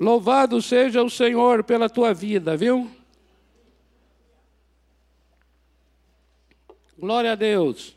[0.00, 2.90] Louvado seja o Senhor pela tua vida, viu?
[6.98, 7.94] Glória a Deus.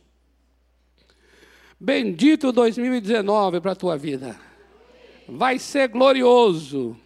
[1.80, 4.38] Bendito 2019 para a tua vida.
[5.30, 6.98] Vai ser glorioso.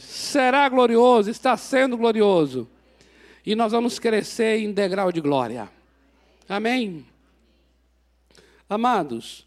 [0.00, 2.68] Será glorioso, está sendo glorioso.
[3.44, 5.68] E nós vamos crescer em degrau de glória.
[6.48, 7.04] Amém?
[8.68, 9.46] Amados,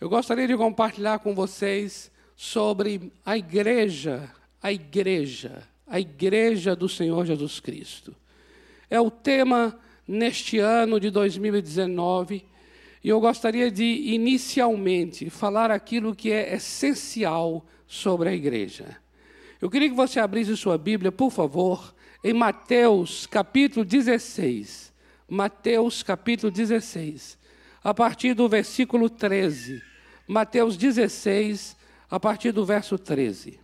[0.00, 4.30] eu gostaria de compartilhar com vocês sobre a igreja,
[4.62, 8.14] a igreja, a igreja do Senhor Jesus Cristo.
[8.88, 12.44] É o tema neste ano de 2019
[13.04, 18.96] e eu gostaria de inicialmente falar aquilo que é essencial sobre a igreja.
[19.60, 24.92] Eu queria que você abrisse sua Bíblia, por favor, em Mateus capítulo 16.
[25.28, 27.38] Mateus capítulo 16,
[27.82, 29.82] a partir do versículo 13.
[30.28, 31.74] Mateus 16,
[32.12, 33.58] a partir do verso 13.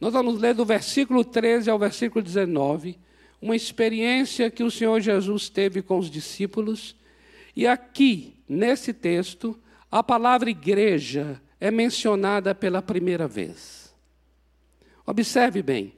[0.00, 2.98] Nós vamos ler do versículo 13 ao versículo 19,
[3.40, 6.96] uma experiência que o Senhor Jesus teve com os discípulos.
[7.54, 9.56] E aqui, nesse texto,
[9.92, 13.94] a palavra igreja é mencionada pela primeira vez.
[15.06, 15.92] Observe bem.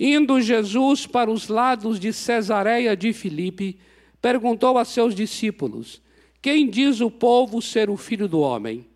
[0.00, 3.78] Indo Jesus para os lados de Cesareia de Filipe,
[4.22, 6.00] perguntou a seus discípulos:
[6.40, 8.86] Quem diz o povo ser o filho do homem?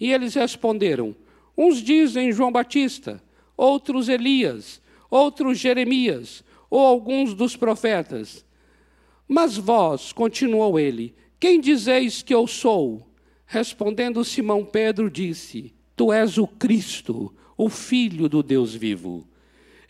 [0.00, 1.16] E eles responderam:
[1.56, 3.22] Uns dizem João Batista,
[3.56, 8.44] outros Elias, outros Jeremias, ou alguns dos profetas.
[9.26, 13.06] Mas vós, continuou ele, quem dizeis que eu sou?
[13.46, 19.26] Respondendo Simão Pedro, disse: Tu és o Cristo, o Filho do Deus vivo.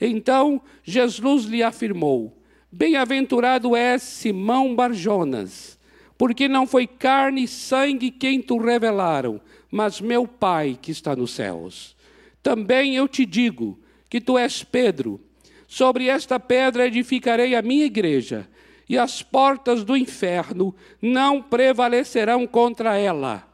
[0.00, 2.36] Então Jesus lhe afirmou:
[2.72, 5.78] Bem-aventurado és Simão Barjonas,
[6.16, 9.40] porque não foi carne e sangue quem tu revelaram,
[9.70, 11.96] mas meu Pai que está nos céus.
[12.42, 15.20] Também eu te digo que tu és Pedro,
[15.68, 18.48] sobre esta pedra edificarei a minha igreja,
[18.88, 23.46] e as portas do inferno não prevalecerão contra ela.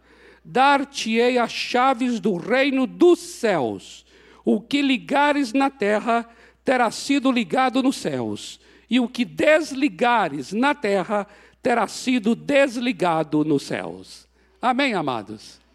[0.43, 4.07] Dar-te-ei as chaves do reino dos céus.
[4.43, 6.27] O que ligares na terra
[6.65, 11.27] terá sido ligado nos céus, e o que desligares na terra
[11.63, 14.27] terá sido desligado nos céus.
[14.63, 15.66] Amém, amados?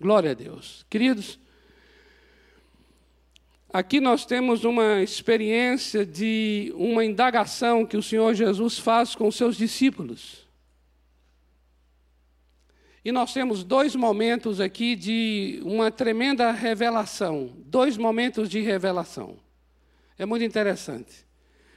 [0.00, 0.84] Glória a Deus.
[0.90, 1.38] Queridos,
[3.72, 9.36] aqui nós temos uma experiência de uma indagação que o Senhor Jesus faz com os
[9.36, 10.46] seus discípulos.
[13.02, 19.38] E nós temos dois momentos aqui de uma tremenda revelação, dois momentos de revelação.
[20.18, 21.24] É muito interessante.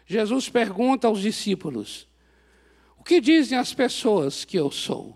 [0.05, 2.07] Jesus pergunta aos discípulos:
[2.97, 5.15] O que dizem as pessoas que eu sou?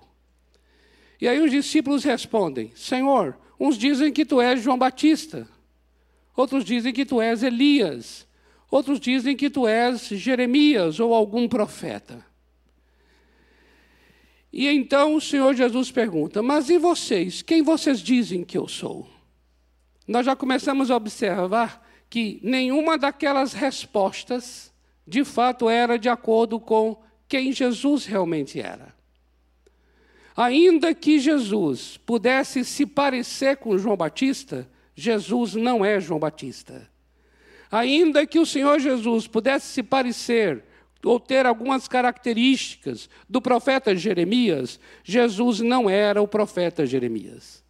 [1.19, 5.47] E aí os discípulos respondem: Senhor, uns dizem que tu és João Batista,
[6.35, 8.28] outros dizem que tu és Elias,
[8.69, 12.25] outros dizem que tu és Jeremias ou algum profeta.
[14.52, 17.41] E então o Senhor Jesus pergunta: Mas e vocês?
[17.41, 19.09] Quem vocês dizem que eu sou?
[20.07, 24.72] Nós já começamos a observar que nenhuma daquelas respostas,
[25.07, 28.93] de fato, era de acordo com quem Jesus realmente era.
[30.36, 36.90] Ainda que Jesus pudesse se parecer com João Batista, Jesus não é João Batista.
[37.72, 40.64] Ainda que o Senhor Jesus pudesse se parecer
[41.04, 47.64] ou ter algumas características do profeta Jeremias, Jesus não era o profeta Jeremias.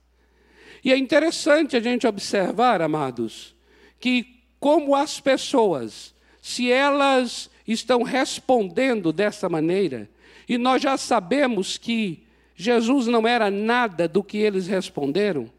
[0.84, 3.56] E é interessante a gente observar, amados,
[4.00, 10.10] que como as pessoas, se elas estão respondendo dessa maneira,
[10.48, 12.24] e nós já sabemos que
[12.56, 15.50] Jesus não era nada do que eles responderam,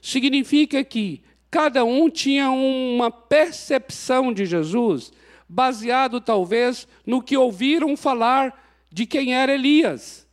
[0.00, 5.12] significa que cada um tinha uma percepção de Jesus,
[5.48, 10.26] baseado talvez no que ouviram falar de quem era Elias,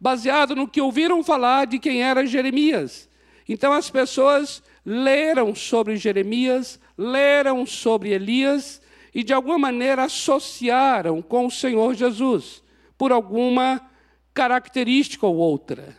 [0.00, 3.08] baseado no que ouviram falar de quem era Jeremias.
[3.48, 8.80] Então as pessoas leram sobre Jeremias, leram sobre Elias
[9.14, 12.62] e de alguma maneira associaram com o Senhor Jesus,
[12.96, 13.89] por alguma
[14.34, 15.96] característica ou outra.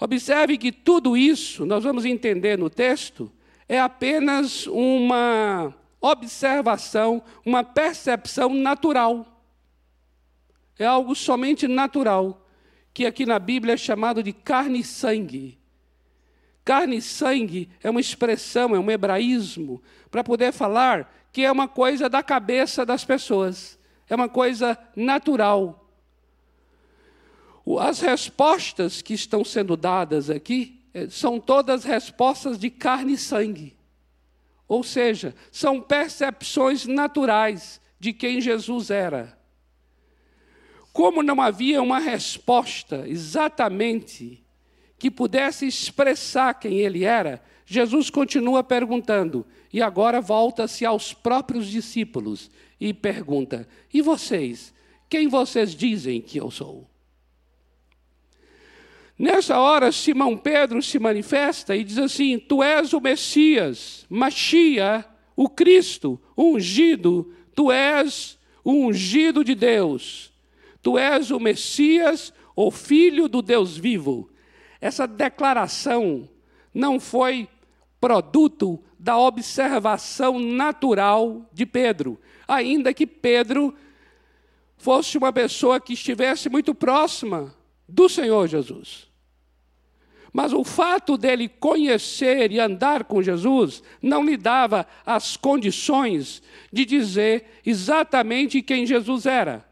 [0.00, 3.30] Observe que tudo isso, nós vamos entender no texto,
[3.68, 9.26] é apenas uma observação, uma percepção natural.
[10.78, 12.46] É algo somente natural,
[12.94, 15.58] que aqui na Bíblia é chamado de carne e sangue.
[16.64, 21.68] Carne e sangue é uma expressão, é um hebraísmo, para poder falar que é uma
[21.68, 23.78] coisa da cabeça das pessoas,
[24.08, 25.79] é uma coisa natural.
[27.78, 33.76] As respostas que estão sendo dadas aqui eh, são todas respostas de carne e sangue.
[34.66, 39.38] Ou seja, são percepções naturais de quem Jesus era.
[40.92, 44.44] Como não havia uma resposta exatamente
[44.98, 52.50] que pudesse expressar quem ele era, Jesus continua perguntando, e agora volta-se aos próprios discípulos
[52.80, 54.74] e pergunta: E vocês?
[55.08, 56.89] Quem vocês dizem que eu sou?
[59.20, 65.04] Nessa hora, Simão Pedro se manifesta e diz assim: Tu és o Messias, Machia,
[65.36, 70.32] o Cristo, o ungido, tu és o ungido de Deus.
[70.80, 74.30] Tu és o Messias, o Filho do Deus vivo.
[74.80, 76.26] Essa declaração
[76.72, 77.46] não foi
[78.00, 82.18] produto da observação natural de Pedro,
[82.48, 83.74] ainda que Pedro
[84.78, 87.54] fosse uma pessoa que estivesse muito próxima
[87.86, 89.09] do Senhor Jesus.
[90.32, 96.42] Mas o fato dele conhecer e andar com Jesus não lhe dava as condições
[96.72, 99.64] de dizer exatamente quem Jesus era.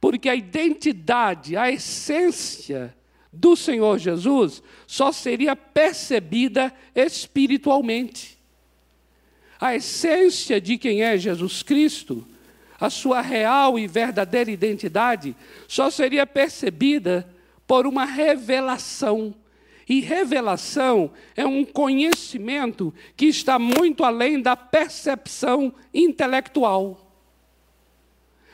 [0.00, 2.96] Porque a identidade, a essência
[3.32, 8.38] do Senhor Jesus só seria percebida espiritualmente.
[9.60, 12.26] A essência de quem é Jesus Cristo,
[12.80, 15.36] a sua real e verdadeira identidade,
[15.68, 17.28] só seria percebida
[17.66, 19.34] por uma revelação.
[19.88, 27.10] E revelação é um conhecimento que está muito além da percepção intelectual.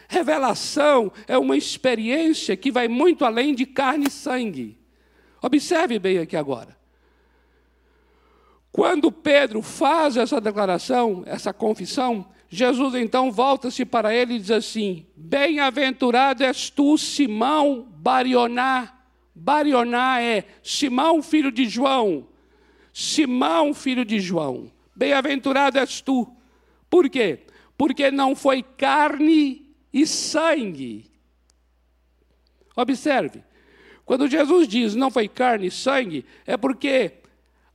[0.08, 4.78] Revelação é uma experiência que vai muito além de carne e sangue.
[5.42, 6.76] Observe bem aqui agora.
[8.70, 15.06] Quando Pedro faz essa declaração, essa confissão, Jesus então volta-se para ele e diz assim:
[15.16, 18.95] Bem-aventurado és tu, Simão Barioná.
[19.38, 22.26] Barioná é Simão, filho de João.
[22.90, 24.72] Simão, filho de João.
[24.96, 26.26] Bem-aventurado és tu.
[26.88, 27.40] Por quê?
[27.76, 31.10] Porque não foi carne e sangue.
[32.74, 33.44] Observe,
[34.06, 37.12] quando Jesus diz não foi carne e sangue, é porque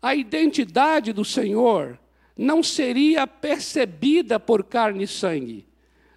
[0.01, 1.99] a identidade do Senhor
[2.35, 5.67] não seria percebida por carne e sangue.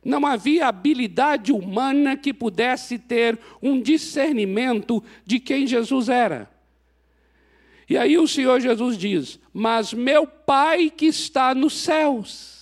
[0.04, 6.50] Não havia habilidade humana que pudesse ter um discernimento de quem Jesus era.
[7.88, 12.54] E aí o Senhor Jesus diz: Mas meu Pai que está nos céus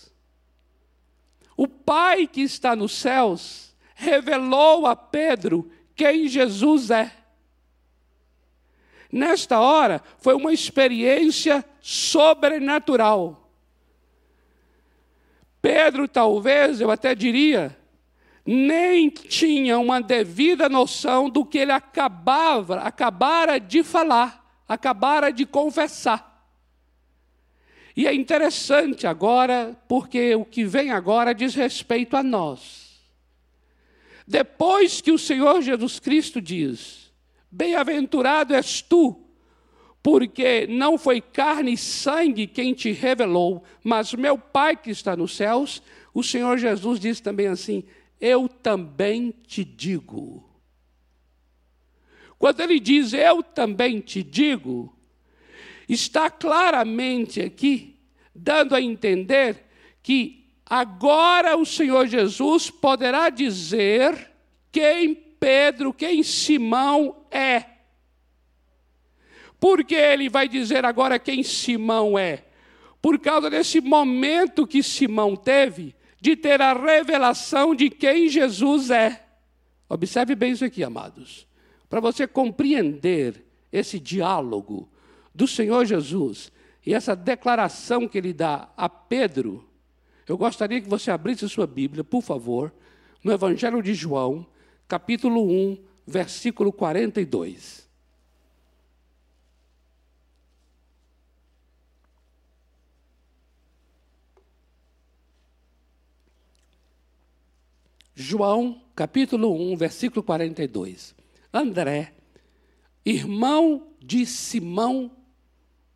[1.56, 7.12] o Pai que está nos céus revelou a Pedro quem Jesus é.
[9.10, 13.41] Nesta hora, foi uma experiência sobrenatural.
[15.62, 17.79] Pedro, talvez, eu até diria,
[18.44, 26.32] nem tinha uma devida noção do que ele acabava, acabara de falar, acabara de confessar.
[27.94, 33.00] E é interessante agora, porque o que vem agora diz respeito a nós.
[34.26, 37.12] Depois que o Senhor Jesus Cristo diz:
[37.50, 39.21] Bem-aventurado és tu,
[40.02, 45.37] porque não foi carne e sangue quem te revelou, mas meu Pai que está nos
[45.37, 45.81] céus,
[46.12, 47.84] o Senhor Jesus diz também assim:
[48.20, 50.49] Eu também te digo.
[52.38, 54.93] Quando ele diz eu também te digo,
[55.88, 57.96] está claramente aqui
[58.34, 59.64] dando a entender
[60.02, 64.32] que agora o Senhor Jesus poderá dizer
[64.73, 67.72] quem Pedro, quem Simão é.
[69.62, 72.42] Por que ele vai dizer agora quem Simão é?
[73.00, 79.25] Por causa desse momento que Simão teve de ter a revelação de quem Jesus é.
[79.88, 81.47] Observe bem isso aqui, amados.
[81.88, 84.88] Para você compreender esse diálogo
[85.33, 86.50] do Senhor Jesus
[86.85, 89.64] e essa declaração que ele dá a Pedro,
[90.26, 92.75] eu gostaria que você abrisse sua Bíblia, por favor,
[93.23, 94.45] no Evangelho de João,
[94.88, 97.91] capítulo 1, versículo 42.
[108.23, 111.12] João, capítulo 1, versículo 42.
[111.52, 112.14] André,
[113.05, 115.11] irmão de Simão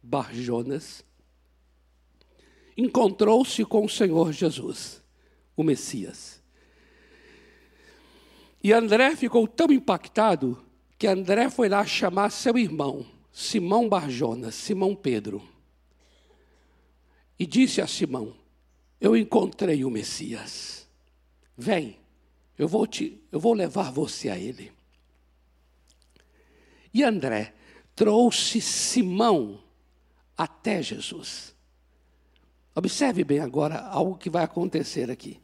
[0.03, 1.05] Barjonas,
[2.77, 5.03] encontrou-se com o Senhor Jesus,
[5.57, 6.43] o Messias.
[8.63, 10.61] E André ficou tão impactado
[10.99, 15.41] que André foi lá chamar seu irmão, Simão Barjonas, Simão Pedro,
[17.39, 18.35] e disse a Simão:
[19.01, 20.89] Eu encontrei o Messias.
[21.57, 21.97] Vem,
[22.59, 24.73] eu vou te, eu vou levar você a ele.
[26.93, 27.55] E André
[27.95, 29.63] trouxe Simão
[30.37, 31.55] até Jesus.
[32.75, 35.41] Observe bem agora algo que vai acontecer aqui.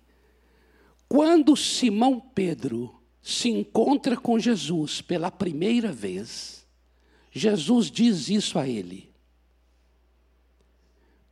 [1.09, 6.67] Quando Simão Pedro se encontra com Jesus pela primeira vez,
[7.31, 9.11] Jesus diz isso a ele: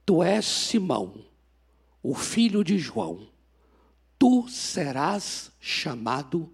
[0.04, 1.24] Tu és Simão,
[2.02, 3.29] o filho de João,
[4.20, 6.52] tu serás chamado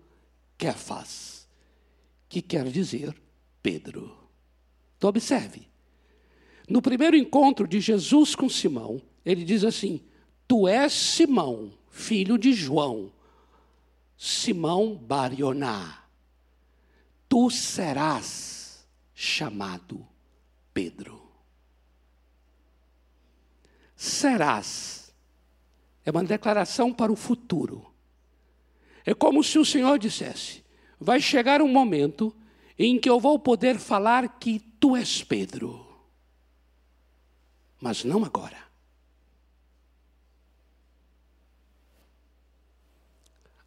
[0.57, 1.49] Kefas,
[2.29, 3.21] que quer dizer
[3.61, 4.17] Pedro.
[4.97, 5.69] Então, observe.
[6.69, 10.01] No primeiro encontro de Jesus com Simão, ele diz assim:
[10.47, 13.13] Tu és Simão, filho de João,
[14.17, 16.05] Simão Barioná.
[17.29, 20.07] Tu serás chamado
[20.73, 21.21] Pedro.
[23.97, 25.06] Serás.
[26.07, 27.93] É uma declaração para o futuro.
[29.05, 30.65] É como se o Senhor dissesse:
[31.01, 32.33] vai chegar um momento
[32.79, 35.85] em que eu vou poder falar que tu és Pedro.
[37.81, 38.65] Mas não agora.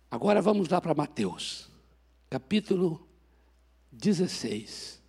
[0.10, 1.70] Agora vamos lá para Mateus,
[2.30, 3.08] capítulo
[3.92, 5.00] 16,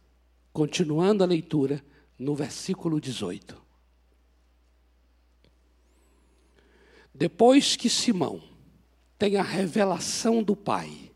[0.53, 1.83] continuando a leitura
[2.19, 3.70] no versículo 18.
[7.15, 8.43] Depois que Simão
[9.19, 11.11] tem a revelação do Pai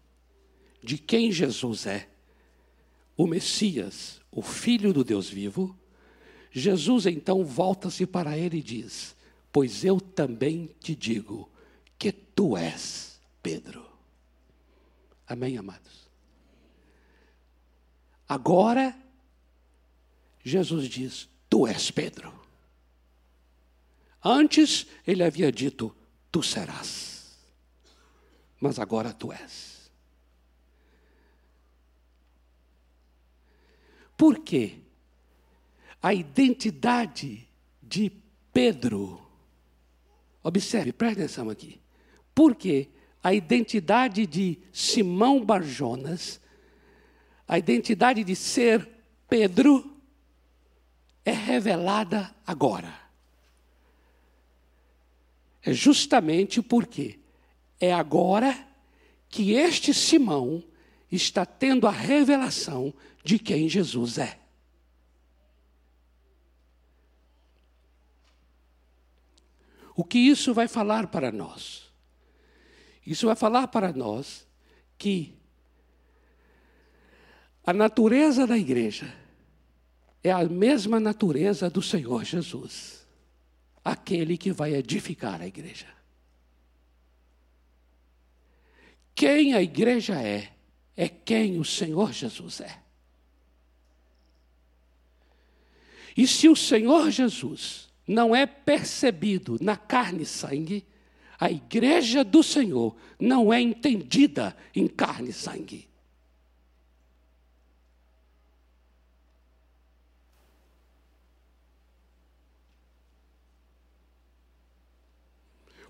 [0.82, 2.08] de quem Jesus é,
[3.16, 5.78] o Messias, o Filho do Deus vivo,
[6.50, 9.16] Jesus então volta-se para ele e diz:
[9.50, 11.50] Pois eu também te digo
[11.98, 13.84] que tu és Pedro.
[15.26, 16.10] Amém, amados?
[18.28, 18.96] Agora,
[20.44, 22.43] Jesus diz: Tu és Pedro.
[24.24, 25.94] Antes, ele havia dito:
[26.32, 27.36] Tu serás.
[28.60, 29.90] Mas agora tu és.
[34.16, 34.78] Por quê?
[36.02, 37.46] A identidade
[37.82, 38.10] de
[38.52, 39.20] Pedro.
[40.42, 41.80] Observe, preste atenção aqui.
[42.34, 42.88] Por quê?
[43.24, 46.38] a identidade de Simão Barjonas,
[47.48, 48.86] a identidade de ser
[49.26, 49.96] Pedro,
[51.24, 52.94] é revelada agora.
[55.64, 57.18] É justamente porque
[57.80, 58.68] é agora
[59.28, 60.62] que este Simão
[61.10, 62.92] está tendo a revelação
[63.24, 64.38] de quem Jesus é.
[69.96, 71.90] O que isso vai falar para nós?
[73.06, 74.46] Isso vai falar para nós
[74.98, 75.34] que
[77.64, 79.14] a natureza da igreja
[80.22, 83.03] é a mesma natureza do Senhor Jesus,
[83.84, 85.86] aquele que vai edificar a igreja.
[89.14, 90.52] Quem a igreja é,
[90.96, 92.80] é quem o Senhor Jesus é.
[96.16, 100.84] E se o Senhor Jesus não é percebido na carne e sangue,
[101.38, 105.88] a igreja do Senhor não é entendida em carne e sangue.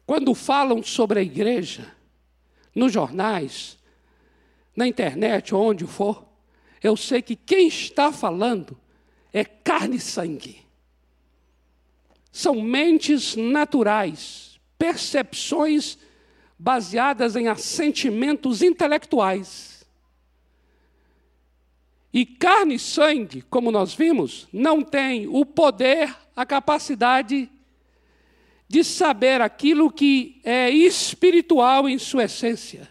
[0.07, 1.95] Quando falam sobre a igreja,
[2.75, 3.79] nos jornais,
[4.77, 6.27] na internet, onde for,
[6.83, 8.79] eu sei que quem está falando
[9.33, 10.65] é carne e sangue.
[12.31, 15.97] São mentes naturais percepções
[16.59, 19.87] baseadas em assentimentos intelectuais.
[22.13, 27.51] E carne e sangue, como nós vimos, não tem o poder, a capacidade
[28.75, 32.91] de saber aquilo que é espiritual em sua essência.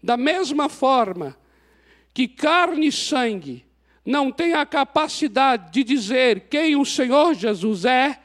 [0.00, 1.36] Da mesma forma
[2.12, 3.66] que carne e sangue
[4.06, 8.20] não tem a capacidade de dizer quem o Senhor Jesus é,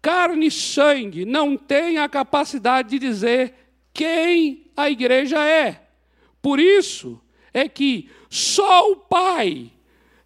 [0.00, 3.52] carne e sangue não tem a capacidade de dizer
[3.92, 5.88] quem a igreja é.
[6.40, 7.20] Por isso
[7.52, 9.73] é que só o Pai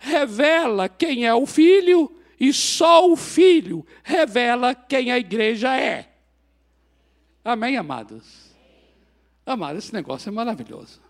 [0.09, 2.11] revela quem é o Filho
[2.41, 6.11] e só o Filho revela quem a igreja é.
[7.45, 8.49] Amém, amados?
[9.45, 11.01] Amados, esse negócio é maravilhoso.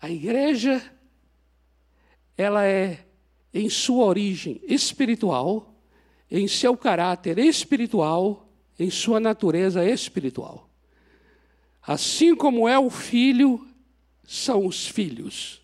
[0.00, 0.82] A igreja,
[2.36, 3.06] ela é,
[3.54, 5.74] em sua origem espiritual,
[6.30, 8.43] em seu caráter espiritual,
[8.78, 10.68] em sua natureza espiritual.
[11.82, 13.66] Assim como é o filho,
[14.24, 15.62] são os filhos.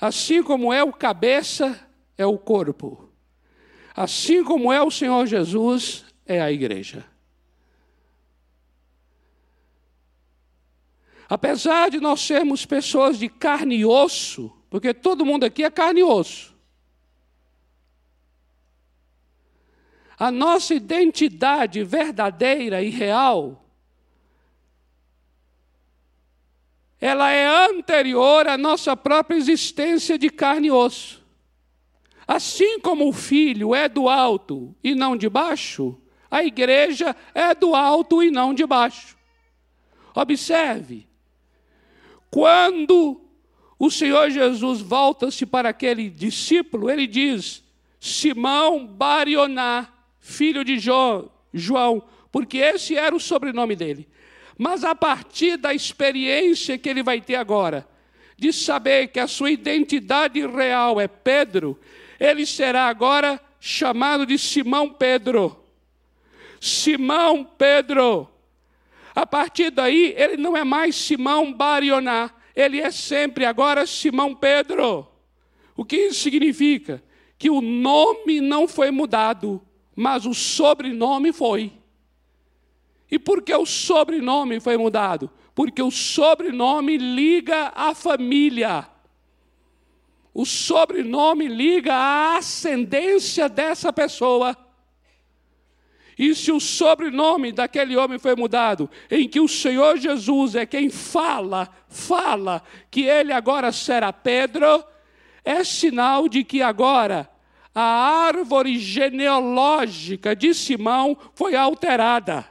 [0.00, 1.78] Assim como é o cabeça,
[2.16, 3.08] é o corpo.
[3.94, 7.04] Assim como é o Senhor Jesus, é a igreja.
[11.28, 16.00] Apesar de nós sermos pessoas de carne e osso, porque todo mundo aqui é carne
[16.00, 16.56] e osso,
[20.18, 23.64] a nossa identidade verdadeira e real,
[27.00, 31.24] ela é anterior à nossa própria existência de carne e osso.
[32.26, 35.96] Assim como o filho é do alto e não de baixo,
[36.28, 39.16] a igreja é do alto e não de baixo.
[40.14, 41.06] Observe,
[42.28, 43.20] quando
[43.78, 47.62] o Senhor Jesus volta-se para aquele discípulo, ele diz:
[48.00, 49.88] Simão Barioná,
[50.28, 54.06] filho de João, porque esse era o sobrenome dele.
[54.58, 57.88] Mas a partir da experiência que ele vai ter agora,
[58.36, 61.80] de saber que a sua identidade real é Pedro,
[62.20, 65.64] ele será agora chamado de Simão Pedro.
[66.60, 68.28] Simão Pedro.
[69.14, 75.08] A partir daí, ele não é mais Simão Barioná, ele é sempre agora Simão Pedro.
[75.74, 77.02] O que isso significa?
[77.38, 79.62] Que o nome não foi mudado,
[79.98, 81.72] mas o sobrenome foi.
[83.10, 85.28] E por que o sobrenome foi mudado?
[85.56, 88.88] Porque o sobrenome liga a família.
[90.32, 94.56] O sobrenome liga a ascendência dessa pessoa.
[96.16, 100.90] E se o sobrenome daquele homem foi mudado, em que o Senhor Jesus é quem
[100.90, 104.84] fala, fala que ele agora será Pedro,
[105.44, 107.28] é sinal de que agora
[107.74, 107.82] a
[108.26, 112.48] árvore genealógica de Simão foi alterada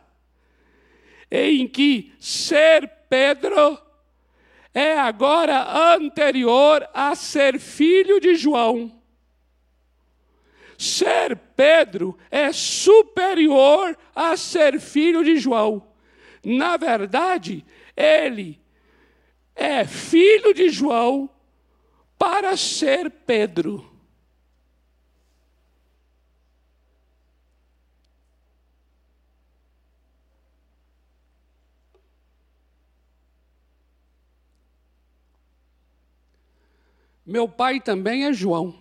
[1.30, 3.80] em que ser Pedro
[4.74, 8.92] é agora anterior a ser filho de João.
[10.78, 15.88] Ser Pedro é superior a ser filho de João.
[16.44, 18.62] Na verdade, ele
[19.56, 21.28] é filho de João
[22.18, 23.87] para ser Pedro.
[37.28, 38.74] Meu pai também é João.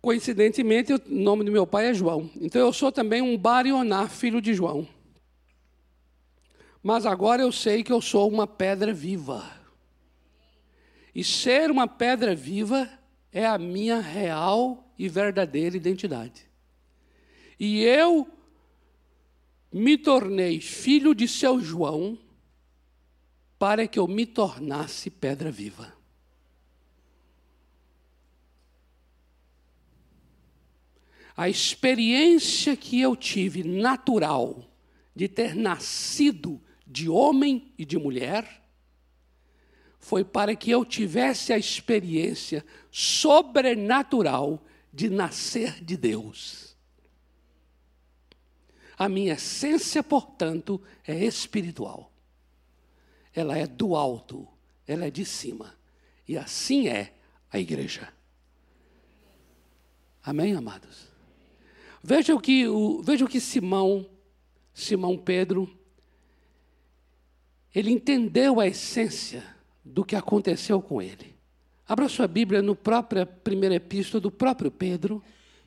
[0.00, 2.30] Coincidentemente, o nome do meu pai é João.
[2.40, 4.88] Então eu sou também um Barioná, filho de João.
[6.82, 9.44] Mas agora eu sei que eu sou uma pedra viva.
[11.14, 12.88] E ser uma pedra viva
[13.30, 16.48] é a minha real e verdadeira identidade.
[17.60, 18.26] E eu
[19.70, 22.18] me tornei filho de seu João
[23.62, 25.94] para que eu me tornasse pedra viva.
[31.36, 34.68] A experiência que eu tive natural
[35.14, 38.64] de ter nascido de homem e de mulher
[39.96, 44.60] foi para que eu tivesse a experiência sobrenatural
[44.92, 46.76] de nascer de Deus.
[48.98, 52.11] A minha essência, portanto, é espiritual
[53.34, 54.46] ela é do alto,
[54.86, 55.74] ela é de cima.
[56.28, 57.12] E assim é
[57.50, 58.12] a igreja.
[60.22, 61.08] Amém, amados?
[62.02, 64.06] Veja o que, o, veja o que Simão,
[64.74, 65.70] Simão Pedro,
[67.74, 69.44] ele entendeu a essência
[69.84, 71.34] do que aconteceu com ele.
[71.88, 75.22] Abra sua Bíblia no próprio primeira epístola do próprio Pedro,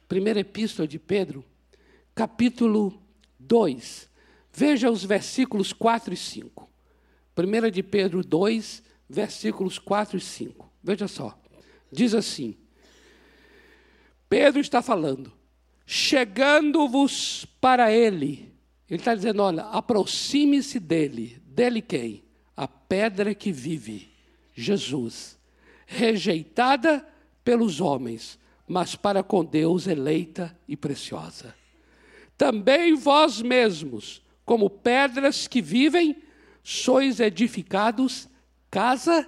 [0.07, 1.43] primeira epístola de Pedro,
[2.13, 3.01] capítulo
[3.39, 4.09] 2.
[4.53, 6.69] Veja os versículos 4 e 5.
[7.37, 10.71] 1 de Pedro 2, versículos 4 e 5.
[10.83, 11.37] Veja só.
[11.91, 12.55] Diz assim:
[14.29, 15.31] Pedro está falando,
[15.85, 18.53] chegando-vos para ele.
[18.89, 21.41] Ele está dizendo: olha, aproxime-se dele.
[21.45, 22.23] Dele quem?
[22.55, 24.09] A pedra que vive,
[24.53, 25.37] Jesus,
[25.85, 27.05] rejeitada
[27.43, 31.55] pelos homens, mas para com Deus eleita e preciosa.
[32.37, 36.17] Também vós mesmos, como pedras que vivem,
[36.67, 38.27] sois edificados
[38.71, 39.27] casa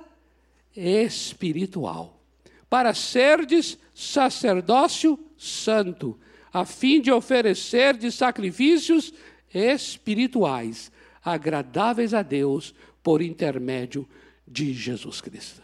[0.75, 2.19] espiritual,
[2.67, 6.19] para serdes sacerdócio santo,
[6.51, 9.13] a fim de oferecer de sacrifícios
[9.53, 10.91] espirituais,
[11.23, 12.73] agradáveis a Deus
[13.03, 14.09] por intermédio
[14.47, 15.61] de Jesus Cristo.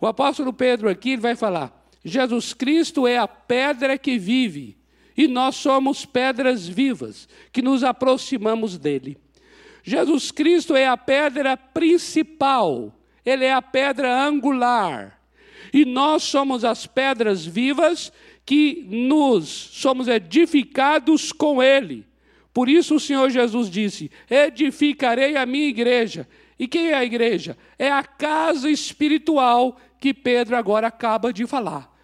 [0.00, 4.78] O apóstolo Pedro aqui vai falar: Jesus Cristo é a pedra que vive,
[5.14, 9.25] e nós somos pedras vivas, que nos aproximamos dele.
[9.88, 12.92] Jesus Cristo é a pedra principal,
[13.24, 15.20] ele é a pedra angular.
[15.72, 18.12] E nós somos as pedras vivas
[18.44, 22.04] que nos somos edificados com ele.
[22.52, 26.26] Por isso o Senhor Jesus disse: Edificarei a minha igreja.
[26.58, 27.56] E quem é a igreja?
[27.78, 31.94] É a casa espiritual que Pedro agora acaba de falar.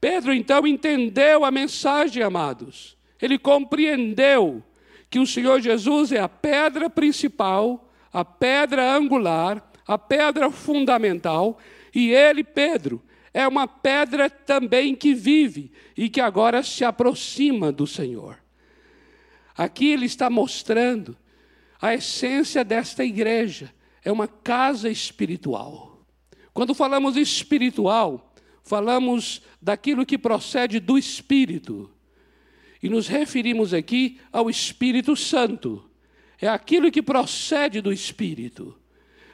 [0.00, 2.96] Pedro então entendeu a mensagem, amados.
[3.20, 4.62] Ele compreendeu
[5.10, 11.58] que o Senhor Jesus é a pedra principal, a pedra angular, a pedra fundamental,
[11.92, 13.02] e ele, Pedro,
[13.34, 18.38] é uma pedra também que vive e que agora se aproxima do Senhor.
[19.56, 21.16] Aqui ele está mostrando
[21.82, 23.72] a essência desta igreja,
[24.04, 26.06] é uma casa espiritual.
[26.52, 31.90] Quando falamos espiritual, falamos daquilo que procede do Espírito.
[32.82, 35.88] E nos referimos aqui ao Espírito Santo.
[36.40, 38.76] É aquilo que procede do Espírito.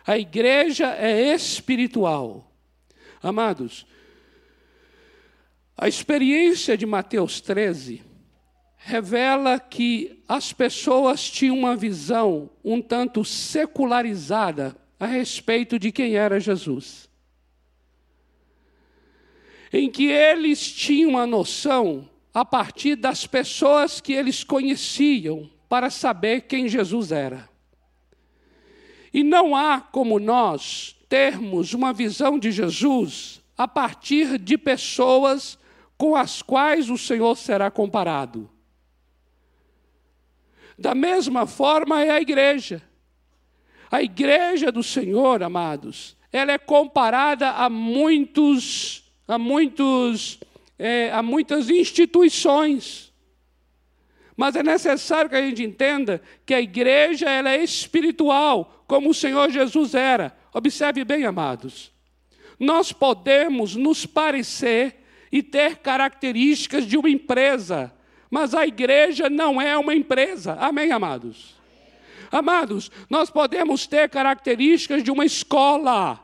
[0.06, 2.52] A igreja é espiritual.
[3.22, 3.86] Amados,
[5.76, 8.02] a experiência de Mateus 13
[8.76, 16.38] revela que as pessoas tinham uma visão um tanto secularizada a respeito de quem era
[16.38, 17.08] Jesus.
[19.72, 26.42] Em que eles tinham uma noção a partir das pessoas que eles conheciam para saber
[26.42, 27.48] quem Jesus era.
[29.10, 35.58] E não há como nós termos uma visão de Jesus a partir de pessoas
[35.96, 38.50] com as quais o Senhor será comparado.
[40.78, 42.82] Da mesma forma é a igreja.
[43.90, 50.38] A igreja do Senhor, amados, ela é comparada a muitos, a muitos
[50.78, 53.12] é, a muitas instituições.
[54.36, 59.14] Mas é necessário que a gente entenda que a igreja ela é espiritual, como o
[59.14, 60.36] Senhor Jesus era.
[60.52, 61.90] Observe bem, amados.
[62.58, 67.92] Nós podemos nos parecer e ter características de uma empresa,
[68.30, 70.54] mas a igreja não é uma empresa.
[70.54, 71.56] Amém, amados?
[72.30, 76.20] Amados, nós podemos ter características de uma escola,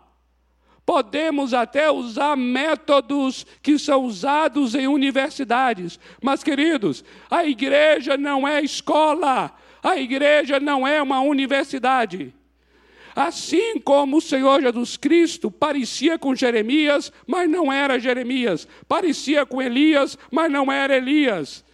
[0.85, 8.61] Podemos até usar métodos que são usados em universidades, mas, queridos, a igreja não é
[8.61, 12.35] escola, a igreja não é uma universidade.
[13.15, 19.61] Assim como o Senhor Jesus Cristo parecia com Jeremias, mas não era Jeremias, parecia com
[19.61, 21.65] Elias, mas não era Elias.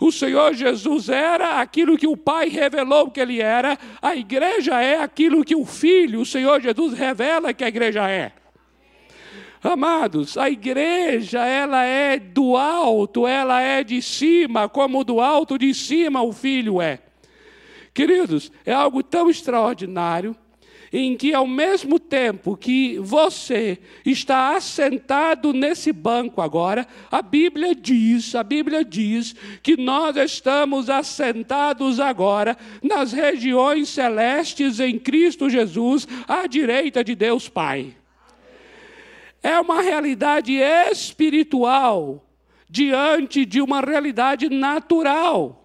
[0.00, 5.02] O Senhor Jesus era aquilo que o Pai revelou que ele era, a igreja é
[5.02, 8.32] aquilo que o Filho, o Senhor Jesus, revela que a igreja é.
[9.60, 15.74] Amados, a igreja, ela é do alto, ela é de cima, como do alto de
[15.74, 17.00] cima o Filho é.
[17.92, 20.36] Queridos, é algo tão extraordinário
[20.92, 28.34] em que, ao mesmo tempo que você está assentado nesse banco agora, a Bíblia diz,
[28.34, 36.46] a Bíblia diz que nós estamos assentados agora nas regiões celestes em Cristo Jesus, à
[36.46, 37.94] direita de Deus Pai.
[39.42, 42.24] É uma realidade espiritual
[42.68, 45.64] diante de uma realidade natural.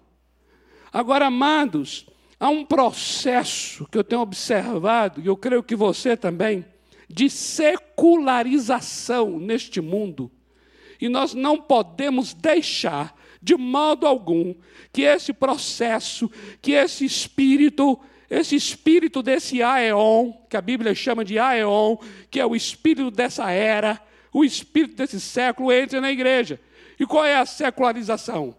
[0.92, 2.06] Agora, amados,
[2.38, 6.64] Há um processo que eu tenho observado, e eu creio que você também,
[7.08, 10.30] de secularização neste mundo.
[11.00, 14.54] E nós não podemos deixar, de modo algum,
[14.92, 21.38] que esse processo, que esse espírito, esse espírito desse Aeon, que a Bíblia chama de
[21.38, 21.96] Aeon,
[22.30, 24.00] que é o espírito dessa era,
[24.32, 26.60] o espírito desse século, entre na igreja.
[26.98, 28.56] E qual é a secularização?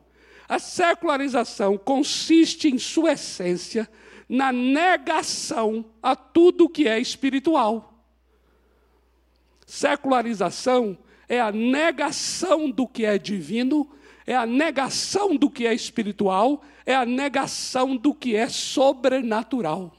[0.47, 3.89] A secularização consiste, em sua essência,
[4.29, 7.93] na negação a tudo que é espiritual.
[9.65, 13.89] Secularização é a negação do que é divino,
[14.25, 19.95] é a negação do que é espiritual, é a negação do que é sobrenatural.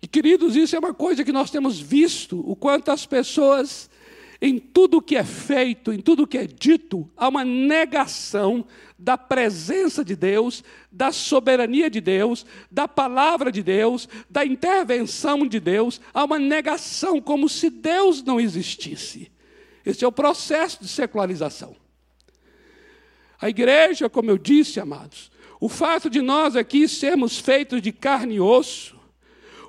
[0.00, 3.90] E queridos, isso é uma coisa que nós temos visto, o quanto as pessoas
[4.40, 8.66] em tudo que é feito, em tudo que é dito, há uma negação
[8.98, 15.60] da presença de Deus, da soberania de Deus, da palavra de Deus, da intervenção de
[15.60, 19.30] Deus, há uma negação como se Deus não existisse.
[19.84, 21.76] Esse é o processo de secularização.
[23.40, 28.36] A igreja, como eu disse, amados, o fato de nós aqui sermos feitos de carne
[28.36, 28.96] e osso,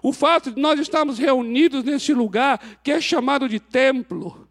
[0.01, 4.46] o fato de nós estarmos reunidos nesse lugar que é chamado de templo,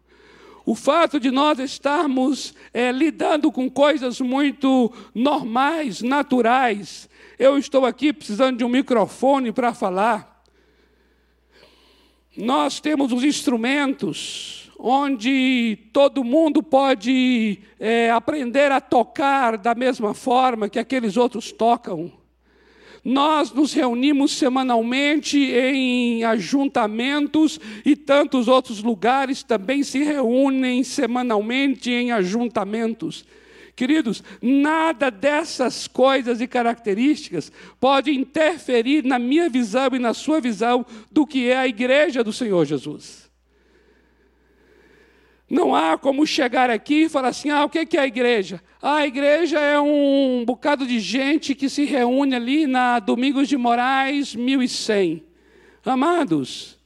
[0.67, 7.07] o fato de nós estarmos é, lidando com coisas muito normais, naturais.
[7.39, 10.43] Eu estou aqui precisando de um microfone para falar.
[12.35, 20.67] Nós temos os instrumentos, onde todo mundo pode é, aprender a tocar da mesma forma
[20.67, 22.11] que aqueles outros tocam.
[23.09, 32.11] Nós nos reunimos semanalmente em ajuntamentos e tantos outros lugares também se reúnem semanalmente em
[32.11, 33.25] ajuntamentos.
[33.77, 40.85] Queridos, nada dessas coisas e características pode interferir na minha visão e na sua visão
[41.09, 43.26] do que é a igreja do Senhor Jesus.
[45.49, 48.61] Não há como chegar aqui e falar assim: ah, o que é a igreja?
[48.81, 53.55] Ah, a igreja é um bocado de gente que se reúne ali na Domingos de
[53.55, 55.25] Moraes 1100.
[55.85, 56.77] Amados,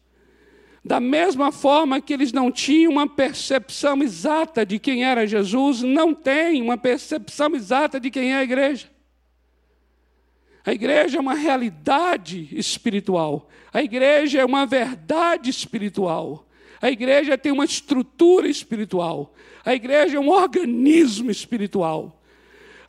[0.85, 6.13] da mesma forma que eles não tinham uma percepção exata de quem era Jesus, não
[6.13, 8.89] tem uma percepção exata de quem é a igreja.
[10.63, 16.47] A igreja é uma realidade espiritual, a igreja é uma verdade espiritual.
[16.81, 19.33] A igreja tem uma estrutura espiritual.
[19.63, 22.17] A igreja é um organismo espiritual.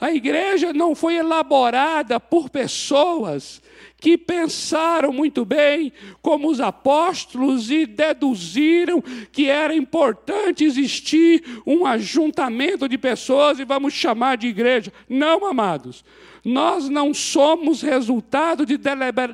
[0.00, 3.62] A igreja não foi elaborada por pessoas
[4.00, 9.00] que pensaram muito bem, como os apóstolos, e deduziram
[9.30, 14.92] que era importante existir um ajuntamento de pessoas e vamos chamar de igreja.
[15.08, 16.04] Não, amados.
[16.44, 18.76] Nós não somos resultado de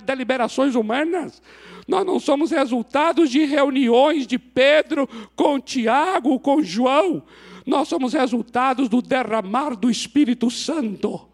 [0.05, 1.41] deliberações humanas.
[1.89, 7.23] Nós não somos resultados de reuniões de Pedro com Tiago, com João.
[7.65, 11.27] Nós somos resultados do derramar do Espírito Santo.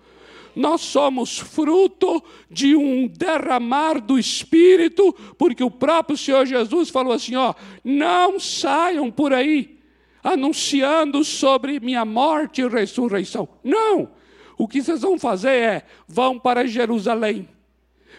[0.55, 7.35] Nós somos fruto de um derramar do Espírito, porque o próprio Senhor Jesus falou assim:
[7.35, 9.81] ó, não saiam por aí
[10.23, 13.49] anunciando sobre minha morte e ressurreição.
[13.65, 14.09] Não!
[14.57, 17.49] O que vocês vão fazer é: vão para Jerusalém.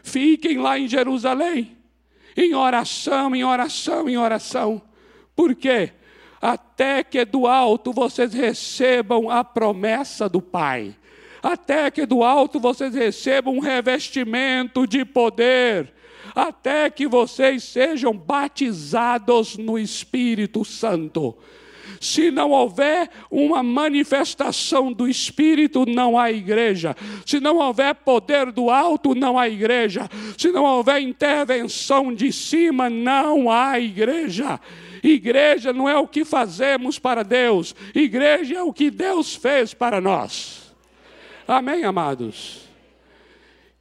[0.03, 1.75] Fiquem lá em Jerusalém
[2.35, 4.81] em oração, em oração, em oração.
[5.35, 5.91] Por quê?
[6.41, 10.95] Até que do alto vocês recebam a promessa do Pai.
[11.41, 15.93] Até que do alto vocês recebam um revestimento de poder.
[16.33, 21.37] Até que vocês sejam batizados no Espírito Santo.
[21.99, 26.95] Se não houver uma manifestação do Espírito, não há igreja.
[27.25, 30.09] Se não houver poder do alto, não há igreja.
[30.37, 34.59] Se não houver intervenção de cima, não há igreja.
[35.03, 40.01] Igreja não é o que fazemos para Deus, igreja é o que Deus fez para
[40.01, 40.73] nós.
[41.47, 42.61] Amém, amados?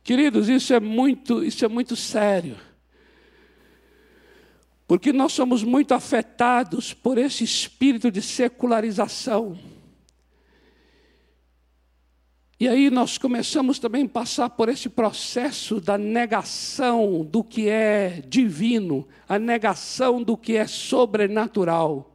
[0.03, 2.57] Queridos, isso é muito, isso é muito sério.
[4.87, 9.59] Porque nós somos muito afetados por esse espírito de secularização.
[12.61, 18.23] E aí nós começamos também a passar por esse processo da negação do que é
[18.29, 22.14] divino, a negação do que é sobrenatural.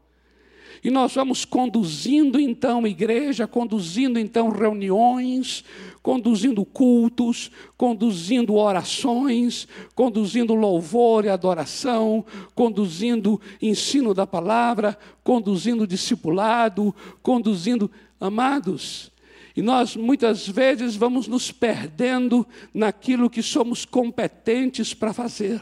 [0.84, 5.64] E nós vamos conduzindo então igreja, conduzindo então reuniões,
[6.02, 17.92] conduzindo cultos, conduzindo orações, conduzindo louvor e adoração, conduzindo ensino da palavra, conduzindo discipulado, conduzindo
[18.20, 19.12] amados.
[19.56, 25.60] E nós muitas vezes vamos nos perdendo naquilo que somos competentes para fazer.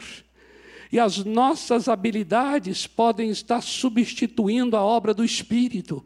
[0.90, 6.04] E as nossas habilidades podem estar substituindo a obra do Espírito.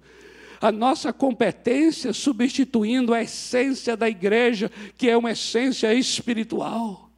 [0.60, 7.10] A nossa competência substituindo a essência da igreja, que é uma essência espiritual.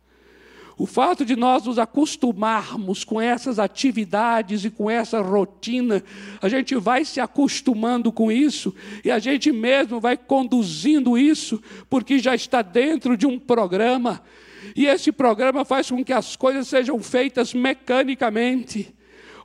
[0.77, 6.03] O fato de nós nos acostumarmos com essas atividades e com essa rotina,
[6.43, 8.75] a gente vai se acostumando com isso
[9.05, 14.21] e a gente mesmo vai conduzindo isso, porque já está dentro de um programa.
[14.75, 18.95] E esse programa faz com que as coisas sejam feitas mecanicamente.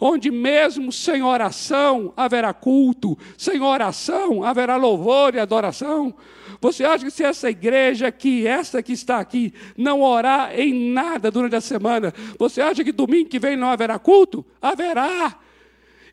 [0.01, 6.15] Onde mesmo sem oração haverá culto, sem oração haverá louvor e adoração.
[6.61, 11.29] Você acha que se essa igreja aqui, essa que está aqui, não orar em nada
[11.29, 14.45] durante a semana, você acha que domingo que vem não haverá culto?
[14.61, 15.37] Haverá.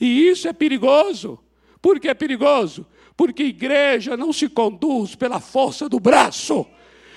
[0.01, 1.39] E isso é perigoso.
[1.81, 2.87] Por que é perigoso?
[3.17, 6.67] Porque igreja não se conduz pela força do braço.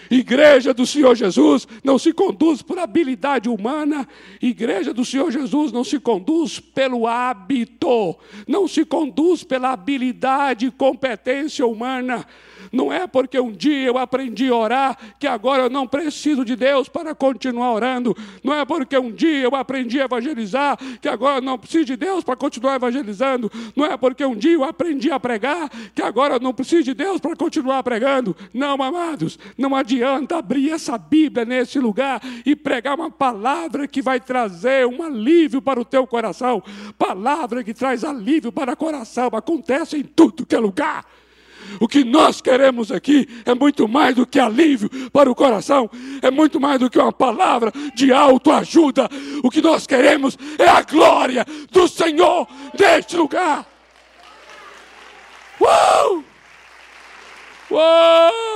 [0.10, 4.08] Igreja do Senhor Jesus não se conduz por habilidade humana,
[4.42, 8.18] igreja do Senhor Jesus não se conduz pelo hábito,
[8.48, 12.26] não se conduz pela habilidade e competência humana.
[12.72, 16.56] Não é porque um dia eu aprendi a orar que agora eu não preciso de
[16.56, 18.16] Deus para continuar orando.
[18.44, 21.96] Não é porque um dia eu aprendi a evangelizar que agora eu não preciso de
[21.96, 23.52] Deus para continuar evangelizando.
[23.76, 26.94] Não é porque um dia eu aprendi a pregar que agora eu não preciso de
[26.94, 28.36] Deus para continuar pregando.
[28.54, 34.20] Não, amados, não adianta abrir essa Bíblia nesse lugar e pregar uma palavra que vai
[34.20, 36.64] trazer um alívio para o teu coração.
[36.98, 39.30] Palavra que traz alívio para o coração.
[39.34, 41.06] Acontece em tudo que é lugar.
[41.80, 45.90] O que nós queremos aqui é muito mais do que alívio para o coração,
[46.22, 49.10] é muito mais do que uma palavra de autoajuda.
[49.44, 53.68] O que nós queremos é a glória do Senhor neste lugar.
[55.60, 56.24] Uou!
[57.72, 58.50] Uou!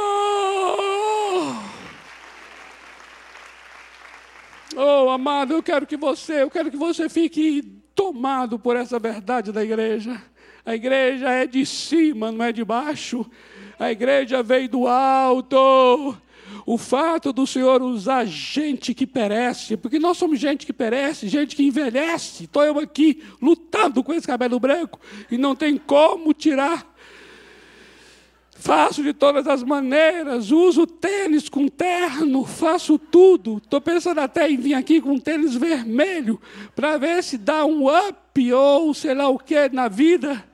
[4.76, 7.62] Oh, amado, eu quero que você, eu quero que você fique
[7.93, 10.19] tomado por essa verdade da igreja.
[10.65, 13.26] A igreja é de cima, não é de baixo.
[13.78, 16.17] A igreja veio do alto.
[16.65, 21.56] O fato do Senhor usar gente que perece, porque nós somos gente que perece, gente
[21.56, 22.45] que envelhece.
[22.45, 24.99] Estou eu aqui lutando com esse cabelo branco
[25.30, 26.93] e não tem como tirar.
[28.56, 33.58] Faço de todas as maneiras, uso tênis com terno, faço tudo.
[33.58, 36.39] Estou pensando até em vir aqui com tênis vermelho,
[36.73, 40.53] para ver se dá um up ou sei lá o que na vida.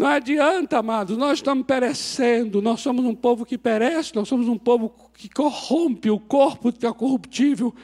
[0.00, 4.56] Não adianta, amados, nós estamos perecendo, nós somos um povo que perece, nós somos um
[4.56, 7.74] povo que corrompe, o corpo que é corruptível.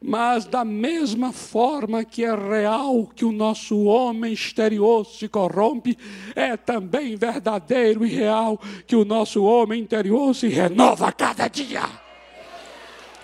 [0.00, 5.98] Mas da mesma forma que é real que o nosso homem exterior se corrompe,
[6.34, 11.82] é também verdadeiro e real que o nosso homem interior se renova a cada dia.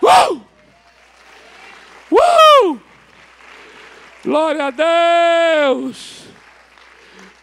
[0.03, 0.43] Uh!
[2.13, 2.79] Uh!
[4.23, 6.29] Glória a Deus!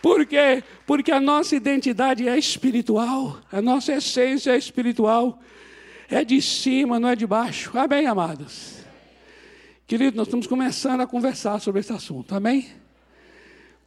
[0.06, 0.64] Por quê?
[0.86, 5.40] Porque a nossa identidade é espiritual, a nossa essência é espiritual,
[6.08, 7.76] é de cima, não é de baixo.
[7.78, 8.76] Amém, amados?
[9.88, 12.72] Querido, nós estamos começando a conversar sobre esse assunto, amém?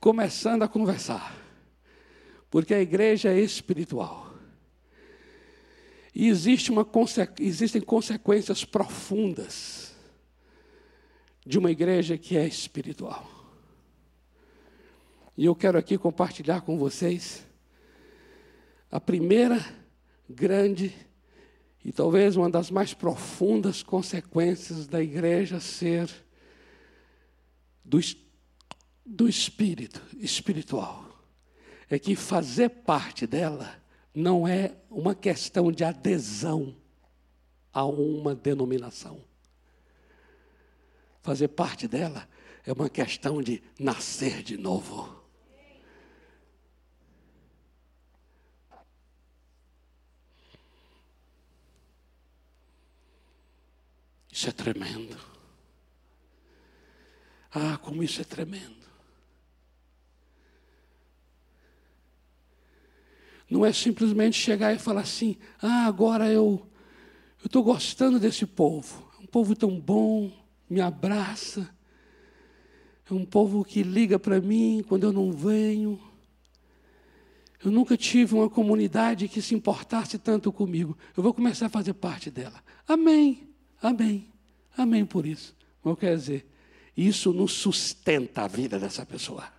[0.00, 1.36] Começando a conversar,
[2.50, 4.34] porque a igreja é espiritual.
[6.14, 6.86] E existe uma,
[7.38, 9.94] existem consequências profundas
[11.46, 13.37] de uma igreja que é espiritual.
[15.38, 17.46] E eu quero aqui compartilhar com vocês
[18.90, 19.64] a primeira
[20.28, 20.92] grande
[21.84, 26.10] e talvez uma das mais profundas consequências da igreja ser
[27.84, 28.00] do,
[29.06, 31.04] do espírito espiritual.
[31.88, 33.80] É que fazer parte dela
[34.12, 36.74] não é uma questão de adesão
[37.72, 39.22] a uma denominação.
[41.22, 42.28] Fazer parte dela
[42.66, 45.17] é uma questão de nascer de novo.
[54.38, 55.18] Isso é tremendo.
[57.52, 58.86] Ah, como isso é tremendo.
[63.50, 66.64] Não é simplesmente chegar e falar assim: ah, agora eu
[67.44, 69.10] estou gostando desse povo.
[69.18, 70.30] É um povo tão bom,
[70.70, 71.68] me abraça.
[73.10, 76.00] É um povo que liga para mim quando eu não venho.
[77.64, 80.96] Eu nunca tive uma comunidade que se importasse tanto comigo.
[81.16, 82.62] Eu vou começar a fazer parte dela.
[82.86, 83.47] Amém.
[83.82, 84.28] Amém.
[84.76, 85.56] Amém por isso.
[85.84, 86.46] Não quer dizer,
[86.96, 89.50] isso não sustenta a vida dessa pessoa.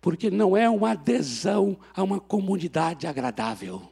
[0.00, 3.90] Porque não é uma adesão a uma comunidade agradável.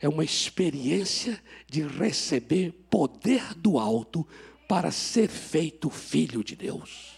[0.00, 4.26] É uma experiência de receber poder do alto
[4.68, 7.17] para ser feito filho de Deus.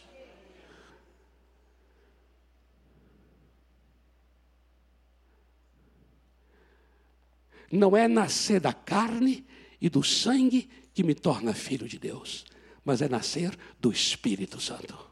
[7.71, 9.47] Não é nascer da carne
[9.81, 12.45] e do sangue que me torna filho de Deus,
[12.85, 15.11] mas é nascer do Espírito Santo.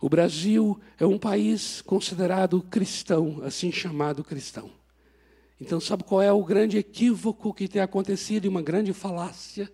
[0.00, 4.68] O Brasil é um país considerado cristão, assim chamado cristão.
[5.60, 9.72] Então, sabe qual é o grande equívoco que tem acontecido e uma grande falácia?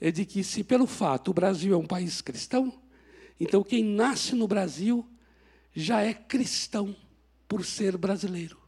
[0.00, 2.82] É de que, se pelo fato o Brasil é um país cristão,
[3.40, 5.08] então, quem nasce no Brasil
[5.74, 6.94] já é cristão
[7.48, 8.60] por ser brasileiro.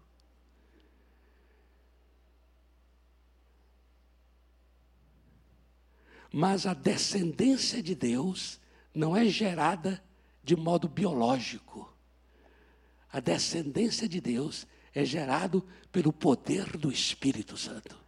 [6.33, 8.59] Mas a descendência de Deus
[8.95, 10.03] não é gerada
[10.43, 11.95] de modo biológico.
[13.13, 15.63] A descendência de Deus é gerado
[15.93, 18.02] pelo poder do Espírito Santo.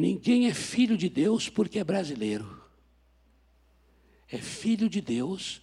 [0.00, 2.58] Ninguém é filho de Deus porque é brasileiro.
[4.26, 5.60] É filho de Deus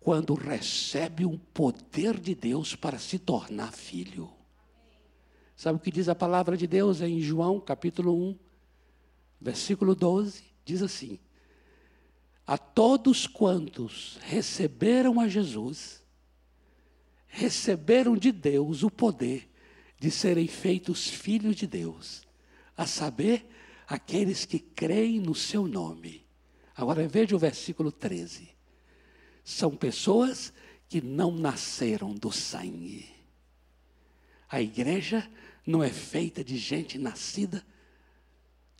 [0.00, 4.28] quando recebe um poder de Deus para se tornar filho.
[5.54, 8.38] Sabe o que diz a palavra de Deus em João capítulo 1,
[9.40, 10.42] versículo 12?
[10.64, 11.20] Diz assim:
[12.44, 16.02] A todos quantos receberam a Jesus,
[17.28, 19.48] receberam de Deus o poder
[20.00, 22.26] de serem feitos filhos de Deus,
[22.76, 23.48] a saber,
[23.86, 26.24] aqueles que creem no seu nome.
[26.74, 28.48] Agora veja o versículo 13.
[29.44, 30.52] São pessoas
[30.88, 33.08] que não nasceram do sangue.
[34.48, 35.28] A igreja
[35.66, 37.64] não é feita de gente nascida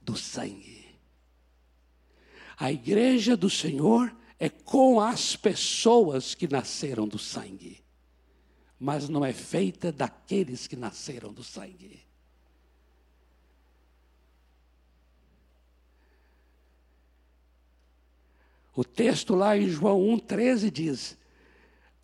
[0.02, 0.84] do sangue.
[2.56, 7.82] A igreja do Senhor é com as pessoas que nasceram do sangue,
[8.78, 12.02] mas não é feita daqueles que nasceram do sangue.
[18.74, 21.16] O texto lá em João 1,13 diz: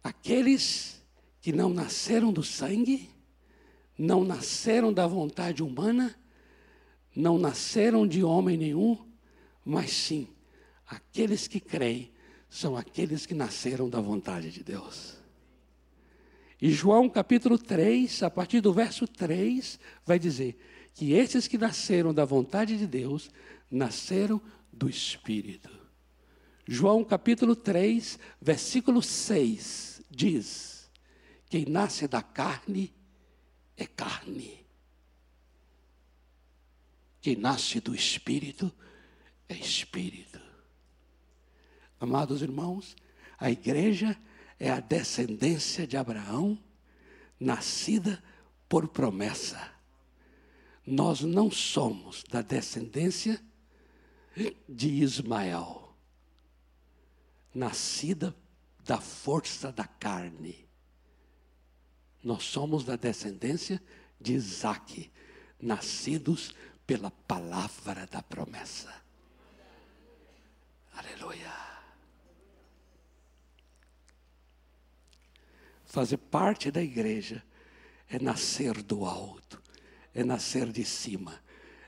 [0.02, 1.02] Aqueles
[1.40, 3.10] que não nasceram do sangue,
[3.98, 6.14] não nasceram da vontade humana,
[7.14, 8.96] não nasceram de homem nenhum,
[9.64, 10.28] mas sim,
[10.86, 12.12] aqueles que creem
[12.48, 15.16] são aqueles que nasceram da vontade de Deus.
[16.62, 20.58] E João capítulo 3, a partir do verso 3, vai dizer
[20.94, 23.30] que esses que nasceram da vontade de Deus,
[23.70, 24.40] nasceram
[24.72, 25.79] do Espírito.
[26.72, 30.88] João capítulo 3, versículo 6 diz:
[31.48, 32.94] Quem nasce da carne
[33.76, 34.64] é carne.
[37.20, 38.72] Quem nasce do espírito
[39.48, 40.40] é espírito.
[41.98, 42.94] Amados irmãos,
[43.36, 44.16] a igreja
[44.56, 46.56] é a descendência de Abraão,
[47.40, 48.22] nascida
[48.68, 49.72] por promessa.
[50.86, 53.42] Nós não somos da descendência
[54.68, 55.89] de Ismael
[57.54, 58.34] nascida
[58.84, 60.68] da força da carne.
[62.22, 63.82] Nós somos da descendência
[64.20, 65.10] de Isaac,
[65.60, 66.54] nascidos
[66.86, 68.92] pela palavra da promessa.
[70.92, 71.52] Aleluia.
[75.84, 77.42] Fazer parte da igreja
[78.08, 79.62] é nascer do alto,
[80.14, 81.42] é nascer de cima,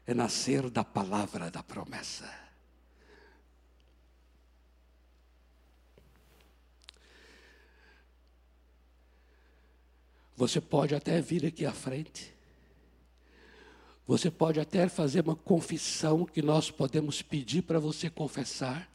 [0.06, 2.41] é nascer da palavra da promessa.
[10.36, 12.32] Você pode até vir aqui à frente.
[14.06, 18.90] Você pode até fazer uma confissão que nós podemos pedir para você confessar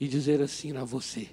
[0.00, 1.30] e dizer assim a você: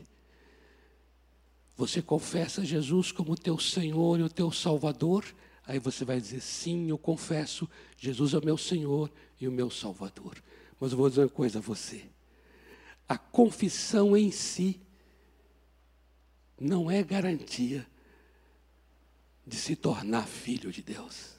[1.75, 5.25] Você confessa Jesus como teu Senhor e o teu Salvador?
[5.65, 9.69] Aí você vai dizer: Sim, eu confesso, Jesus é o meu Senhor e o meu
[9.69, 10.41] Salvador.
[10.79, 12.05] Mas eu vou dizer uma coisa a você:
[13.07, 14.79] a confissão em si
[16.59, 17.85] não é garantia
[19.45, 21.33] de se tornar filho de Deus.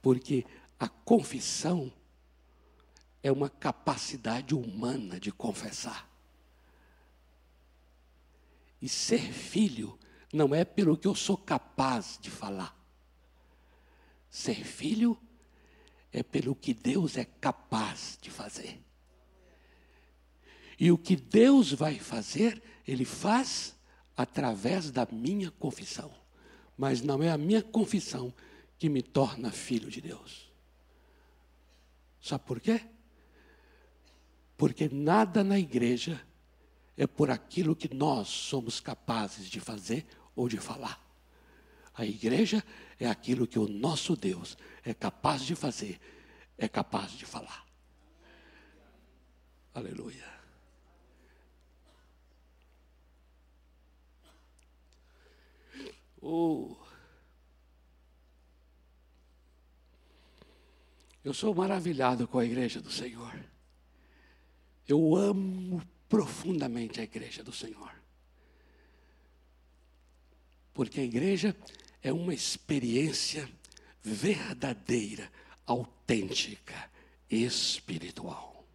[0.00, 0.46] Porque
[0.78, 1.92] a confissão
[3.22, 6.08] é uma capacidade humana de confessar.
[8.80, 9.98] E ser filho
[10.32, 12.76] não é pelo que eu sou capaz de falar.
[14.30, 15.18] Ser filho
[16.12, 18.80] é pelo que Deus é capaz de fazer.
[20.78, 23.74] E o que Deus vai fazer, Ele faz
[24.16, 26.12] através da minha confissão.
[26.76, 28.32] Mas não é a minha confissão
[28.78, 30.52] que me torna filho de Deus.
[32.20, 32.80] Sabe por quê?
[34.56, 36.20] Porque nada na igreja
[36.96, 41.00] é por aquilo que nós somos capazes de fazer ou de falar.
[41.94, 42.64] A igreja
[42.98, 45.98] é aquilo que o nosso Deus é capaz de fazer,
[46.58, 47.64] é capaz de falar.
[49.74, 50.35] Aleluia.
[56.28, 56.74] Oh.
[61.22, 63.32] Eu sou maravilhado com a igreja do Senhor.
[64.88, 67.92] Eu amo profundamente a igreja do Senhor.
[70.74, 71.54] Porque a igreja
[72.02, 73.48] é uma experiência
[74.02, 75.30] verdadeira,
[75.64, 76.90] autêntica,
[77.30, 78.66] espiritual,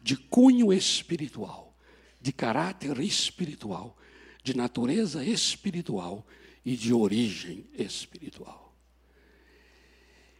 [0.00, 1.76] de cunho espiritual,
[2.18, 3.94] de caráter espiritual,
[4.42, 6.26] de natureza espiritual
[6.64, 8.76] e de origem espiritual.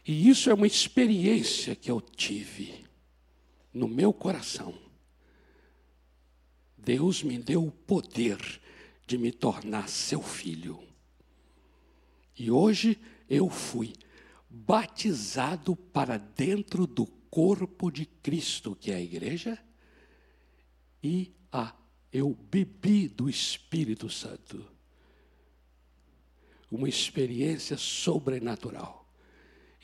[0.05, 2.85] E isso é uma experiência que eu tive
[3.73, 4.77] no meu coração.
[6.77, 8.61] Deus me deu o poder
[9.07, 10.79] de me tornar seu filho.
[12.37, 12.99] E hoje
[13.29, 13.93] eu fui
[14.49, 19.57] batizado para dentro do corpo de Cristo, que é a igreja,
[21.01, 21.75] e ah,
[22.11, 24.72] eu bebi do Espírito Santo.
[26.75, 29.07] Uma experiência sobrenatural.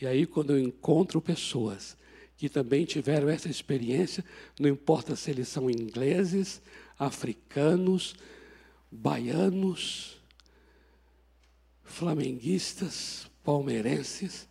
[0.02, 1.96] E aí, quando eu encontro pessoas
[2.36, 4.26] que também tiveram essa experiência,
[4.60, 6.62] não importa se eles são ingleses,
[6.98, 8.16] africanos,
[8.90, 10.18] baianos,
[11.84, 14.48] flamenguistas, palmeirenses,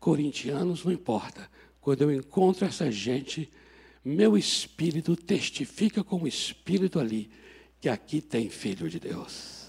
[0.00, 1.50] corintianos, não importa.
[1.80, 3.50] Quando eu encontro essa gente,
[4.02, 7.28] meu espírito testifica com o espírito ali
[7.80, 9.65] que aqui tem filho de Deus.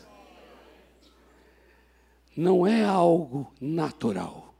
[2.37, 4.53] Não é algo natural,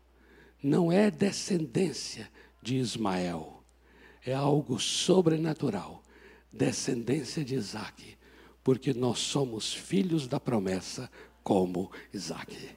[0.63, 2.27] não é descendência
[2.59, 3.63] de Ismael,
[4.25, 6.01] é algo sobrenatural,
[6.51, 8.17] descendência de Isaac,
[8.63, 11.07] porque nós somos filhos da promessa
[11.43, 12.75] como Isaac.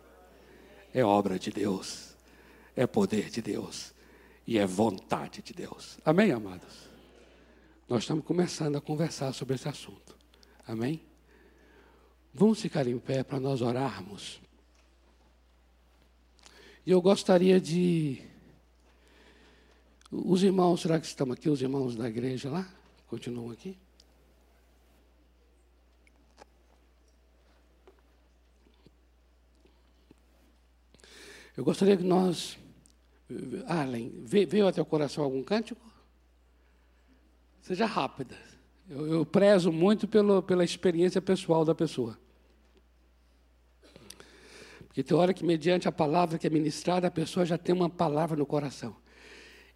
[0.92, 2.14] É obra de Deus,
[2.76, 3.94] é poder de Deus
[4.46, 5.98] e é vontade de Deus.
[6.04, 6.90] Amém, amados?
[7.88, 10.14] Nós estamos começando a conversar sobre esse assunto.
[10.66, 11.02] Amém?
[12.34, 14.40] Vamos ficar em pé para nós orarmos.
[16.90, 18.20] E eu gostaria de.
[20.10, 22.68] Os irmãos, será que estão aqui, os irmãos da igreja lá?
[23.06, 23.78] Continuam aqui?
[31.56, 32.58] Eu gostaria que nós.
[33.68, 35.88] Arlen, veio até o coração algum cântico?
[37.62, 38.36] Seja rápida.
[38.88, 42.18] Eu, eu prezo muito pelo, pela experiência pessoal da pessoa.
[44.90, 47.88] Porque tem hora que, mediante a palavra que é ministrada, a pessoa já tem uma
[47.88, 48.96] palavra no coração.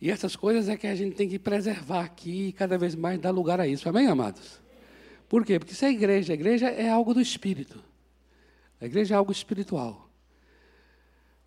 [0.00, 3.20] E essas coisas é que a gente tem que preservar aqui e cada vez mais
[3.20, 3.88] dar lugar a isso.
[3.88, 4.60] Amém, amados?
[5.28, 5.56] Por quê?
[5.56, 6.32] Porque isso é igreja.
[6.32, 7.78] A igreja é algo do espírito.
[8.80, 10.10] A igreja é algo espiritual.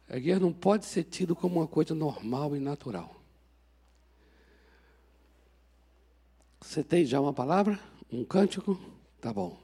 [0.07, 3.21] A igreja não pode ser tido como uma coisa normal e natural.
[6.61, 7.77] Você tem já uma palavra?
[8.09, 8.79] Um cântico?
[9.19, 9.59] Tá bom.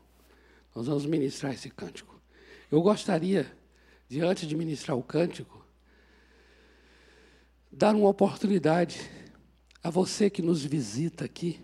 [0.75, 2.21] Nós vamos ministrar esse cântico.
[2.69, 3.62] Eu gostaria
[4.07, 5.65] de, antes de ministrar o cântico,
[7.71, 9.09] dar uma oportunidade
[9.83, 11.59] a você que nos visita aqui.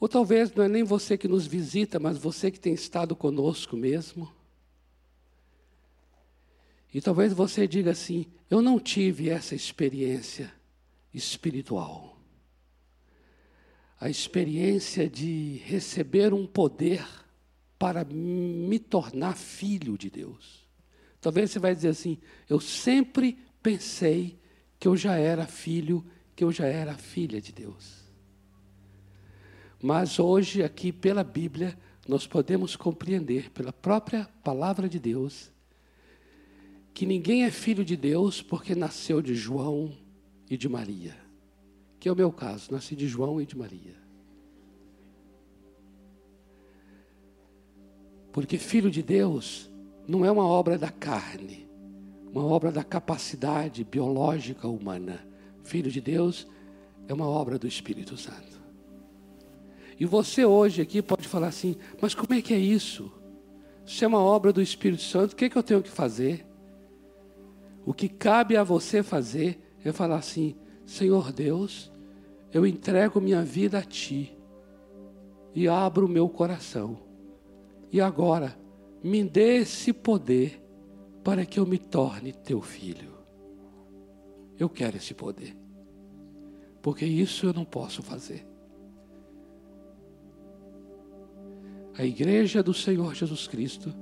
[0.00, 3.76] Ou talvez não é nem você que nos visita, mas você que tem estado conosco
[3.76, 4.32] mesmo.
[6.92, 10.52] E talvez você diga assim: eu não tive essa experiência
[11.14, 12.12] espiritual
[14.02, 17.06] a experiência de receber um poder
[17.78, 20.61] para me tornar filho de Deus.
[21.22, 22.18] Talvez você vai dizer assim:
[22.50, 24.38] eu sempre pensei
[24.78, 26.04] que eu já era filho,
[26.36, 28.02] que eu já era filha de Deus.
[29.80, 35.50] Mas hoje, aqui pela Bíblia, nós podemos compreender, pela própria palavra de Deus,
[36.92, 39.96] que ninguém é filho de Deus porque nasceu de João
[40.50, 41.22] e de Maria
[42.02, 43.94] que é o meu caso, nasci de João e de Maria.
[48.32, 49.70] Porque filho de Deus
[50.06, 51.68] não é uma obra da carne,
[52.32, 55.26] uma obra da capacidade biológica humana.
[55.62, 56.46] Filho de Deus
[57.06, 58.60] é uma obra do Espírito Santo.
[59.98, 63.12] E você hoje aqui pode falar assim: mas como é que é isso?
[63.86, 66.46] Se é uma obra do Espírito Santo, o que, é que eu tenho que fazer?
[67.84, 71.92] O que cabe a você fazer é falar assim: Senhor Deus,
[72.52, 74.36] eu entrego minha vida a Ti
[75.54, 76.98] e abro o meu coração.
[77.90, 78.56] E agora,
[79.02, 80.62] me dê esse poder
[81.24, 83.12] para que eu me torne Teu filho.
[84.58, 85.56] Eu quero esse poder,
[86.80, 88.46] porque isso eu não posso fazer.
[91.98, 93.92] A igreja do Senhor Jesus Cristo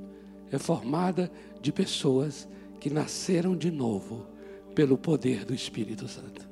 [0.50, 1.30] é formada
[1.60, 2.48] de pessoas
[2.78, 4.26] que nasceram de novo
[4.74, 6.48] pelo poder do Espírito Santo.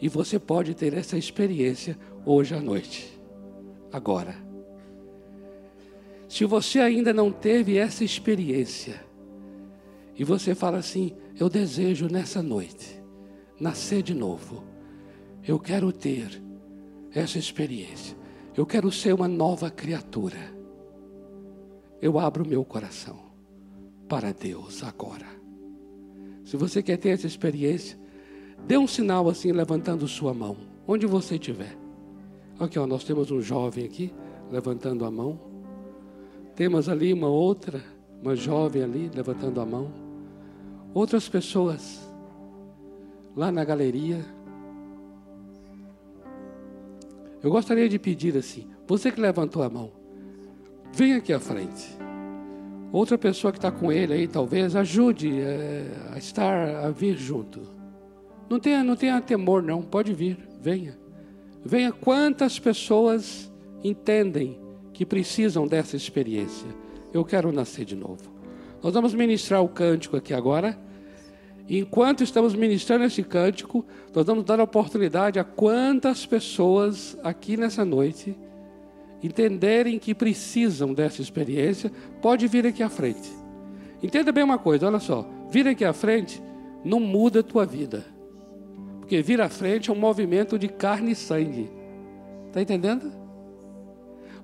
[0.00, 3.20] E você pode ter essa experiência hoje à noite,
[3.92, 4.49] agora.
[6.30, 9.04] Se você ainda não teve essa experiência,
[10.16, 13.02] e você fala assim: Eu desejo nessa noite
[13.58, 14.62] nascer de novo,
[15.46, 16.40] eu quero ter
[17.12, 18.16] essa experiência,
[18.56, 20.38] eu quero ser uma nova criatura.
[22.00, 23.18] Eu abro meu coração
[24.08, 25.26] para Deus agora.
[26.44, 28.00] Se você quer ter essa experiência,
[28.66, 30.56] Dê um sinal assim, levantando sua mão,
[30.86, 31.76] onde você estiver.
[32.58, 34.12] Aqui, ó, nós temos um jovem aqui,
[34.50, 35.49] levantando a mão.
[36.60, 37.82] Temos ali uma outra,
[38.22, 39.90] uma jovem ali, levantando a mão.
[40.92, 42.06] Outras pessoas,
[43.34, 44.22] lá na galeria.
[47.42, 49.90] Eu gostaria de pedir assim, você que levantou a mão,
[50.92, 51.96] vem aqui à frente.
[52.92, 57.62] Outra pessoa que está com ele aí, talvez, ajude é, a estar, a vir junto.
[58.50, 59.80] Não tenha, não tenha temor, não.
[59.80, 60.98] Pode vir, venha.
[61.64, 61.90] Venha.
[61.90, 63.50] Quantas pessoas
[63.82, 64.68] entendem
[65.00, 66.68] que precisam dessa experiência?
[67.10, 68.20] Eu quero nascer de novo.
[68.82, 70.78] Nós vamos ministrar o cântico aqui agora.
[71.66, 73.82] E enquanto estamos ministrando esse cântico,
[74.14, 78.36] nós vamos dar a oportunidade a quantas pessoas aqui nessa noite
[79.22, 81.90] entenderem que precisam dessa experiência,
[82.20, 83.30] pode vir aqui à frente.
[84.02, 86.42] Entenda bem uma coisa, olha só, vir aqui à frente
[86.84, 88.04] não muda a tua vida.
[88.98, 91.70] Porque vir à frente é um movimento de carne e sangue.
[92.48, 93.19] Está entendendo?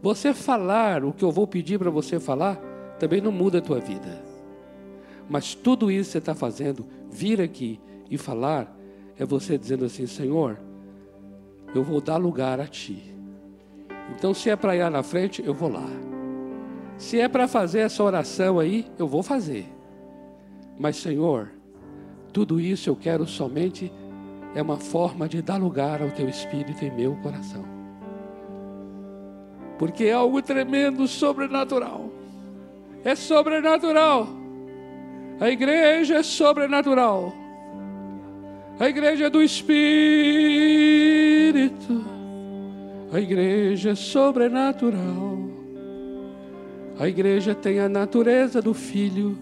[0.06, 2.54] Você falar o que eu vou pedir para você falar,
[2.96, 4.22] também não muda a tua vida.
[5.28, 8.72] Mas tudo isso que você está fazendo, vir aqui e falar,
[9.18, 10.60] é você dizendo assim: Senhor,
[11.74, 13.02] eu vou dar lugar a Ti.
[14.16, 15.88] Então, se é para ir na frente, eu vou lá.
[16.96, 19.66] Se é para fazer essa oração aí, eu vou fazer.
[20.78, 21.50] Mas, Senhor,
[22.32, 23.92] tudo isso eu quero somente
[24.54, 27.75] é uma forma de dar lugar ao Teu Espírito em meu coração.
[29.78, 32.10] Porque é algo tremendo, sobrenatural.
[33.04, 34.28] É sobrenatural.
[35.38, 37.32] A igreja é sobrenatural.
[38.78, 39.76] A igreja é do Espírito.
[43.12, 45.38] A igreja é sobrenatural.
[46.98, 49.38] A igreja tem a natureza do Filho,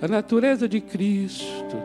[0.00, 1.76] a natureza de Cristo.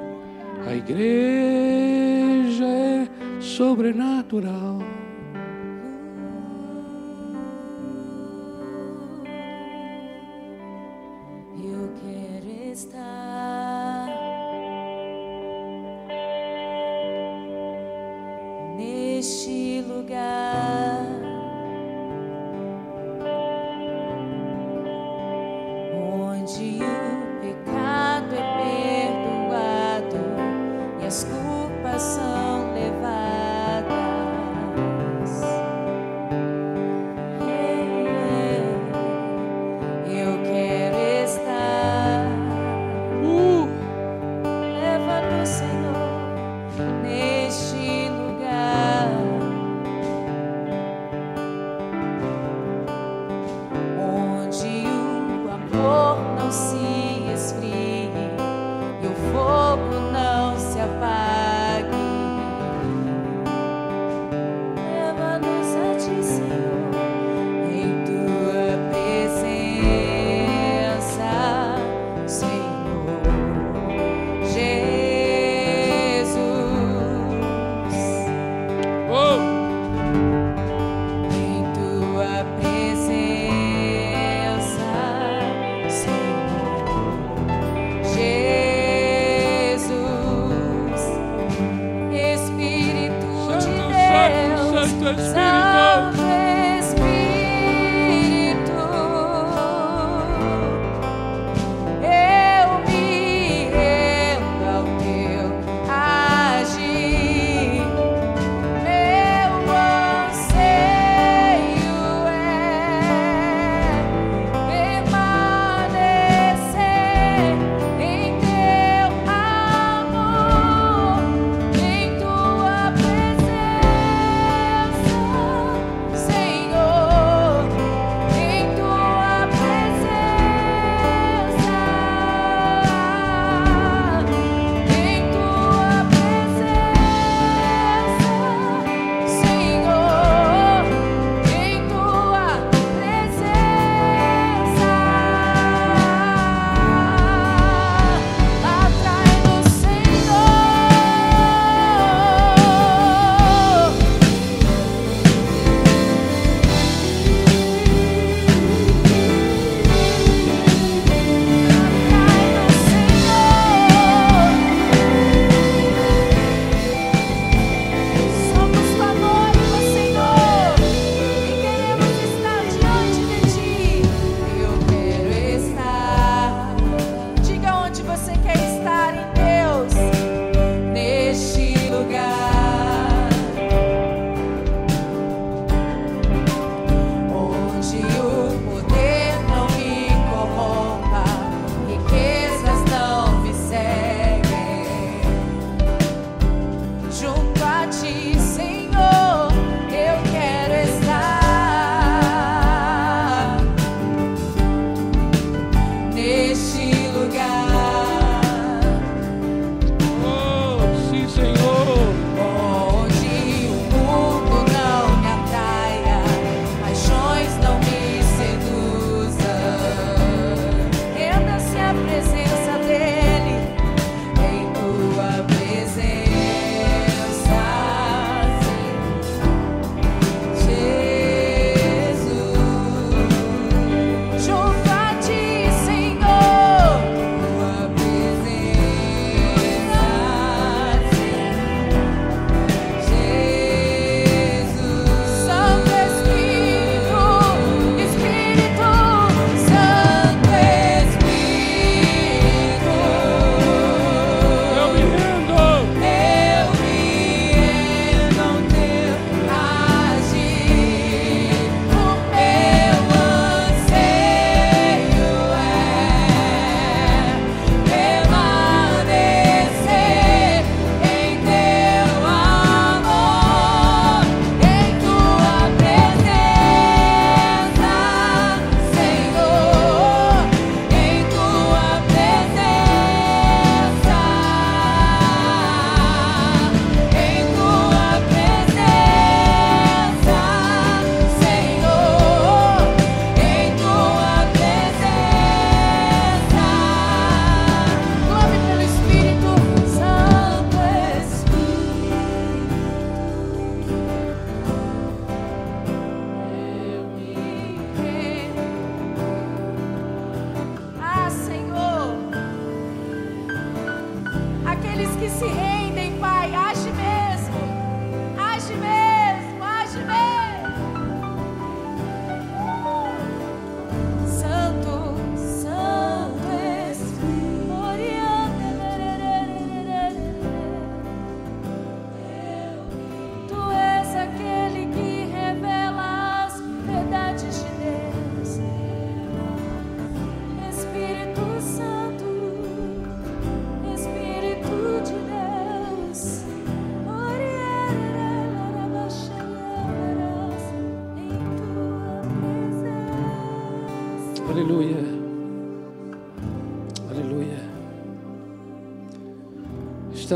[0.68, 3.08] A igreja é
[3.42, 4.80] sobrenatural.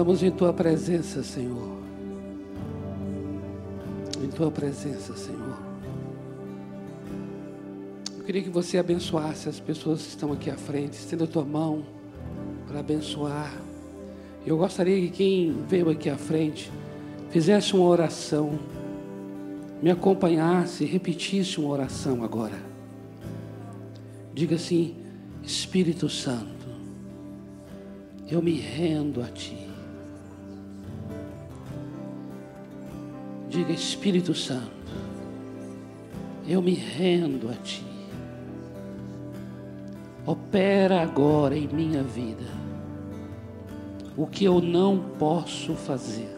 [0.01, 1.77] Estamos em tua presença, Senhor.
[4.19, 5.59] Em tua presença, Senhor.
[8.17, 11.45] Eu queria que você abençoasse as pessoas que estão aqui à frente, estenda a tua
[11.45, 11.83] mão
[12.67, 13.53] para abençoar.
[14.43, 16.71] Eu gostaria que quem veio aqui à frente
[17.29, 18.57] fizesse uma oração,
[19.83, 22.57] me acompanhasse, repetisse uma oração agora.
[24.33, 24.95] Diga assim:
[25.43, 26.65] Espírito Santo,
[28.27, 29.70] eu me rendo a Ti.
[33.51, 34.71] Diga, Espírito Santo,
[36.47, 37.83] eu me rendo a Ti.
[40.25, 42.45] Opera agora em minha vida
[44.15, 46.33] o que eu não posso fazer.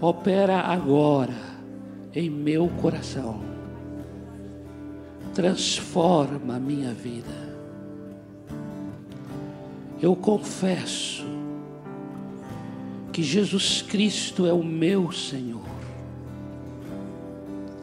[0.00, 1.34] Opera agora
[2.14, 3.40] em meu coração.
[5.34, 7.56] Transforma a minha vida.
[10.00, 11.23] Eu confesso
[13.14, 15.62] que Jesus Cristo é o meu Senhor.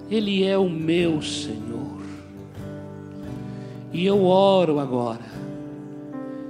[0.10, 2.02] Ele é o meu Senhor.
[3.94, 5.24] E eu oro agora,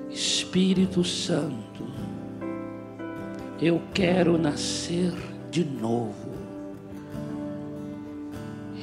[0.09, 1.85] Espírito Santo,
[3.61, 5.13] eu quero nascer
[5.51, 6.31] de novo.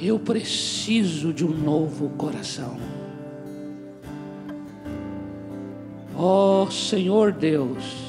[0.01, 2.77] Eu preciso de um novo coração.
[6.15, 8.08] Ó oh, Senhor Deus,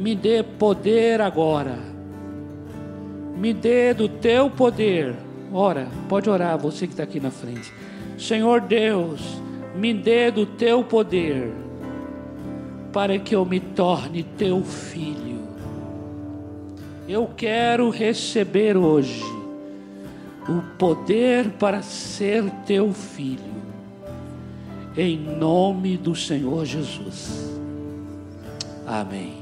[0.00, 1.78] me dê poder agora.
[3.36, 5.14] Me dê do teu poder.
[5.52, 7.72] Ora, pode orar, você que está aqui na frente.
[8.16, 9.20] Senhor Deus,
[9.74, 11.52] me dê do teu poder,
[12.92, 15.40] para que eu me torne teu filho.
[17.06, 19.22] Eu quero receber hoje
[20.48, 23.38] o poder para ser teu filho,
[24.96, 27.58] em nome do Senhor Jesus.
[28.86, 29.39] Amém.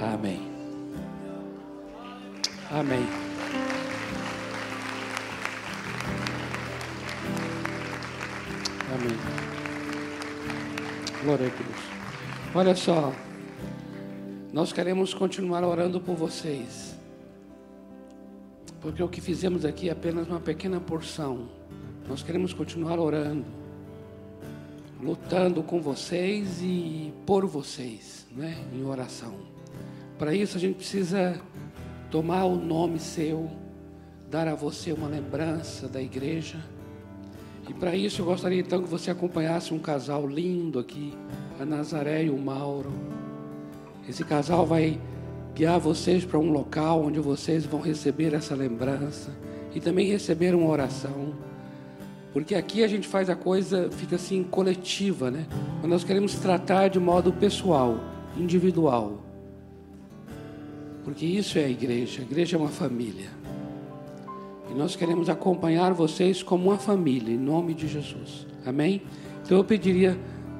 [0.00, 0.40] Amém.
[2.70, 3.06] Amém.
[8.94, 9.18] Amém.
[11.24, 11.96] Glória a Deus.
[12.54, 13.12] Olha só,
[14.52, 16.94] nós queremos continuar orando por vocês,
[18.80, 21.48] porque o que fizemos aqui é apenas uma pequena porção.
[22.06, 23.46] Nós queremos continuar orando,
[25.02, 29.55] lutando com vocês e por vocês, né, em oração.
[30.18, 31.40] Para isso a gente precisa
[32.10, 33.50] tomar o nome seu,
[34.30, 36.58] dar a você uma lembrança da igreja
[37.68, 41.12] e para isso eu gostaria então que você acompanhasse um casal lindo aqui,
[41.60, 42.92] a Nazaré e o Mauro.
[44.08, 45.00] Esse casal vai
[45.52, 49.36] guiar vocês para um local onde vocês vão receber essa lembrança
[49.74, 51.34] e também receber uma oração.
[52.32, 55.46] Porque aqui a gente faz a coisa, fica assim, coletiva, né?
[55.80, 57.98] Mas nós queremos tratar de modo pessoal,
[58.36, 59.25] individual.
[61.06, 63.28] Porque isso é a igreja, a igreja é uma família.
[64.68, 68.44] E nós queremos acompanhar vocês como uma família, em nome de Jesus.
[68.66, 69.02] Amém?
[69.44, 70.18] Então eu pediria,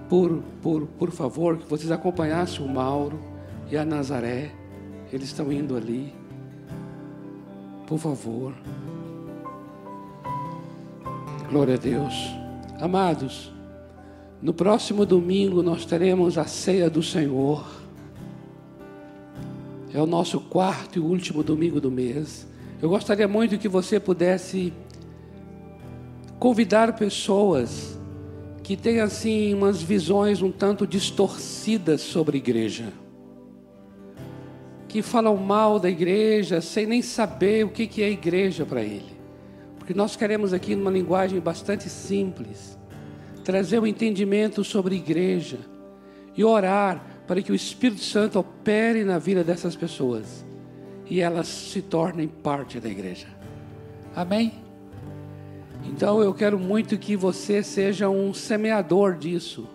[0.09, 3.19] por, por, por favor, que vocês acompanhassem o Mauro
[3.69, 4.53] e a Nazaré.
[5.13, 6.15] Eles estão indo ali.
[7.85, 8.55] Por favor.
[11.51, 12.15] Glória a Deus.
[12.81, 13.53] Amados,
[14.41, 17.86] no próximo domingo nós teremos a ceia do Senhor.
[19.97, 22.47] É o nosso quarto e último domingo do mês.
[22.83, 24.71] Eu gostaria muito que você pudesse
[26.39, 27.99] convidar pessoas
[28.63, 32.93] que têm assim umas visões um tanto distorcidas sobre igreja,
[34.87, 39.17] que falam mal da igreja sem nem saber o que é igreja para ele,
[39.79, 42.79] porque nós queremos aqui numa linguagem bastante simples
[43.43, 45.57] trazer o um entendimento sobre igreja
[46.37, 50.45] e orar para que o Espírito Santo opere na vida dessas pessoas
[51.09, 53.27] e elas se tornem parte da igreja.
[54.15, 54.55] Amém?
[55.85, 59.69] Então eu quero muito que você seja um semeador disso,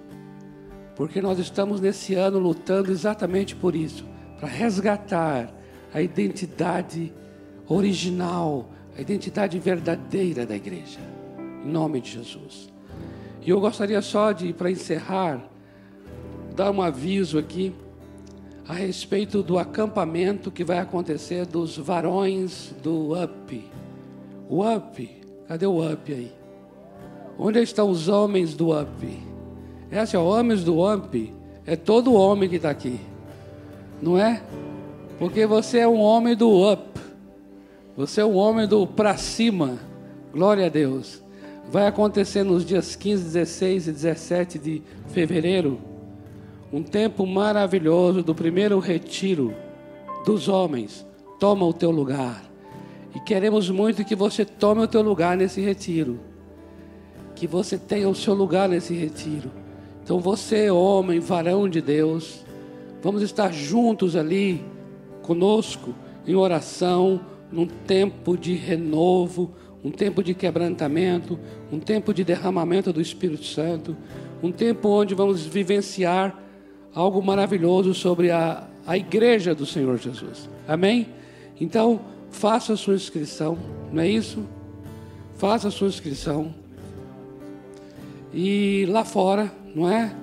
[0.95, 4.05] porque nós estamos nesse ano lutando exatamente por isso
[4.39, 5.53] para resgatar
[5.93, 7.13] a identidade
[7.67, 10.99] original, a identidade verdadeira da igreja,
[11.63, 12.69] em nome de Jesus.
[13.41, 15.41] E eu gostaria só de, para encerrar,
[16.55, 17.73] dar um aviso aqui
[18.67, 23.63] a respeito do acampamento que vai acontecer dos varões do UP.
[24.49, 25.09] O UP,
[25.47, 26.31] cadê o UP aí?
[27.37, 29.19] Onde estão os homens do UP?
[29.89, 31.33] É assim, homens do UP
[31.65, 32.99] é todo homem que está aqui,
[34.01, 34.41] não é?
[35.19, 36.99] Porque você é um homem do UP,
[37.95, 39.77] você é um homem do para cima,
[40.31, 41.21] glória a Deus.
[41.69, 45.90] Vai acontecer nos dias 15, 16 e 17 de fevereiro
[46.72, 49.53] um tempo maravilhoso do primeiro retiro
[50.26, 51.05] dos homens.
[51.39, 52.43] Toma o teu lugar.
[53.13, 56.19] E queremos muito que você tome o teu lugar nesse retiro.
[57.36, 59.51] Que você tenha o seu lugar nesse retiro.
[60.03, 62.45] Então você, homem, varão de Deus,
[63.01, 64.63] vamos estar juntos ali
[65.22, 65.93] conosco
[66.26, 67.19] em oração,
[67.51, 69.51] num tempo de renovo,
[69.84, 71.38] um tempo de quebrantamento,
[71.72, 73.97] um tempo de derramamento do Espírito Santo,
[74.41, 76.50] um tempo onde vamos vivenciar
[76.93, 80.49] algo maravilhoso sobre a, a igreja do Senhor Jesus.
[80.67, 81.07] Amém?
[81.59, 83.57] Então, faça a sua inscrição,
[83.91, 84.43] não é isso?
[85.37, 86.53] Faça a sua inscrição.
[88.33, 90.15] E lá fora, não é?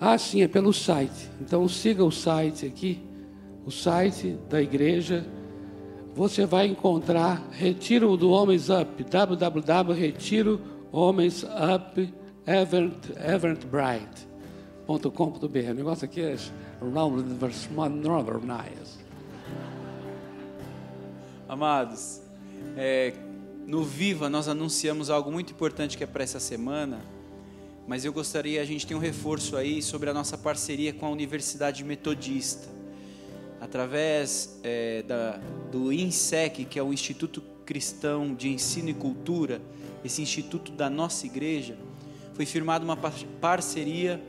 [0.00, 1.30] Ah, sim, é pelo site.
[1.40, 3.00] Então siga o site aqui,
[3.64, 5.24] o site da igreja.
[6.14, 10.60] Você vai encontrar Retiro do Homens Up, www.retiro
[14.88, 15.70] Eventbrite.com.br.
[15.70, 16.36] O negócio aqui é
[21.48, 22.20] Amados,
[22.76, 23.12] é,
[23.66, 27.00] no Viva nós anunciamos algo muito importante que é para essa semana,
[27.86, 31.10] mas eu gostaria, a gente tem um reforço aí sobre a nossa parceria com a
[31.10, 32.68] Universidade Metodista.
[33.60, 35.38] Através é, da,
[35.70, 39.60] do INSEC, que é o Instituto Cristão de Ensino e Cultura,
[40.04, 41.76] esse instituto da nossa igreja,
[42.34, 44.20] foi firmada uma parceria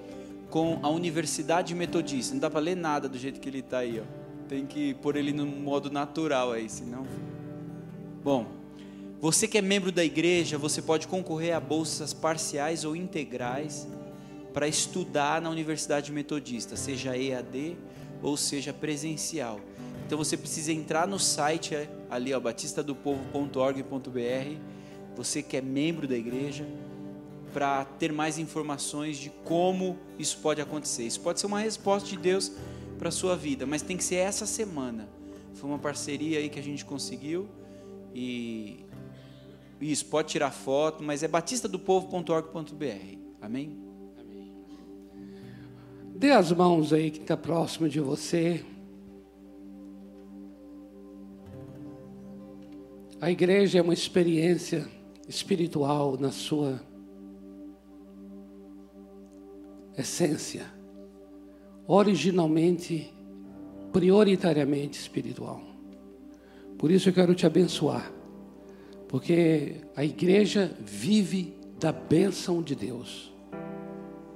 [0.54, 2.36] com a Universidade Metodista.
[2.36, 4.04] Não dá para ler nada do jeito que ele está aí, ó.
[4.48, 7.08] Tem que pôr ele no modo natural aí, senão.
[8.24, 8.46] Bom,
[9.20, 13.88] você que é membro da igreja, você pode concorrer a bolsas parciais ou integrais
[14.54, 17.76] para estudar na Universidade Metodista, seja EAD
[18.22, 19.60] ou seja presencial.
[20.06, 24.58] Então você precisa entrar no site é, ali, ó, batistadopovo.org.br.
[25.16, 26.64] Você que é membro da igreja,
[27.54, 31.04] para ter mais informações de como isso pode acontecer.
[31.04, 32.52] Isso pode ser uma resposta de Deus
[32.98, 35.08] para a sua vida, mas tem que ser essa semana.
[35.54, 37.48] Foi uma parceria aí que a gente conseguiu
[38.14, 38.86] e
[39.80, 43.18] isso pode tirar foto, mas é batistadopovo.org.br.
[43.42, 43.78] Amém?
[44.20, 44.54] Amém.
[46.16, 48.66] Dê as mãos aí que está próximo de você.
[53.20, 54.88] A igreja é uma experiência
[55.28, 56.82] espiritual na sua
[59.98, 60.66] essência,
[61.88, 63.14] originalmente,
[63.92, 65.62] prioritariamente espiritual.
[66.78, 68.12] Por isso eu quero te abençoar,
[69.08, 73.32] porque a igreja vive da bênção de Deus.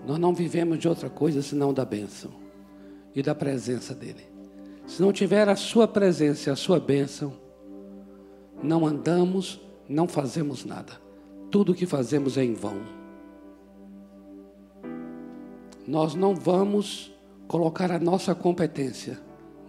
[0.06, 2.32] Nós não vivemos de outra coisa senão da bênção
[3.16, 4.28] e da presença dEle.
[4.86, 7.34] Se não tiver a Sua presença e a Sua bênção,
[8.64, 10.94] não andamos, não fazemos nada.
[11.52, 12.97] Tudo o que fazemos é em vão
[15.88, 17.12] nós não vamos
[17.48, 19.18] colocar a nossa competência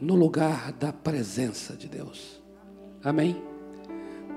[0.00, 2.42] no lugar da presença de Deus.
[3.04, 3.40] Amém?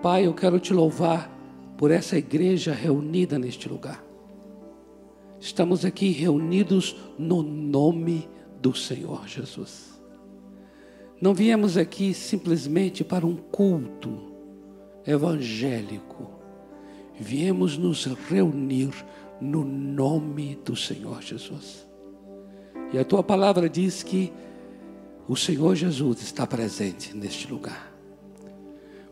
[0.02, 1.30] Pai, eu quero te louvar
[1.78, 4.04] por essa igreja reunida neste lugar.
[5.40, 8.30] Estamos aqui reunidos no nome
[8.62, 10.00] do Senhor Jesus.
[11.20, 14.32] Não viemos aqui simplesmente para um culto
[15.06, 16.30] evangélico.
[17.20, 18.92] Viemos nos reunir
[19.42, 21.88] no nome do Senhor Jesus.
[22.94, 24.32] E a tua palavra diz que
[25.28, 27.92] o Senhor Jesus está presente neste lugar.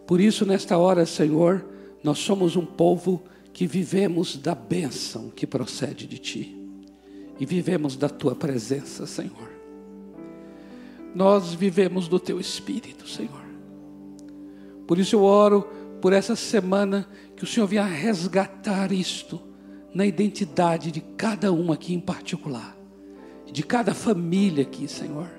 [0.05, 1.65] Por isso, nesta hora, Senhor,
[2.03, 3.23] nós somos um povo
[3.53, 6.55] que vivemos da bênção que procede de Ti
[7.39, 9.49] e vivemos da Tua presença, Senhor.
[11.15, 13.45] Nós vivemos do Teu Espírito, Senhor.
[14.85, 15.67] Por isso eu oro
[16.01, 19.48] por essa semana que o Senhor venha resgatar isto
[19.93, 22.75] na identidade de cada um aqui em particular,
[23.51, 25.29] de cada família aqui, Senhor.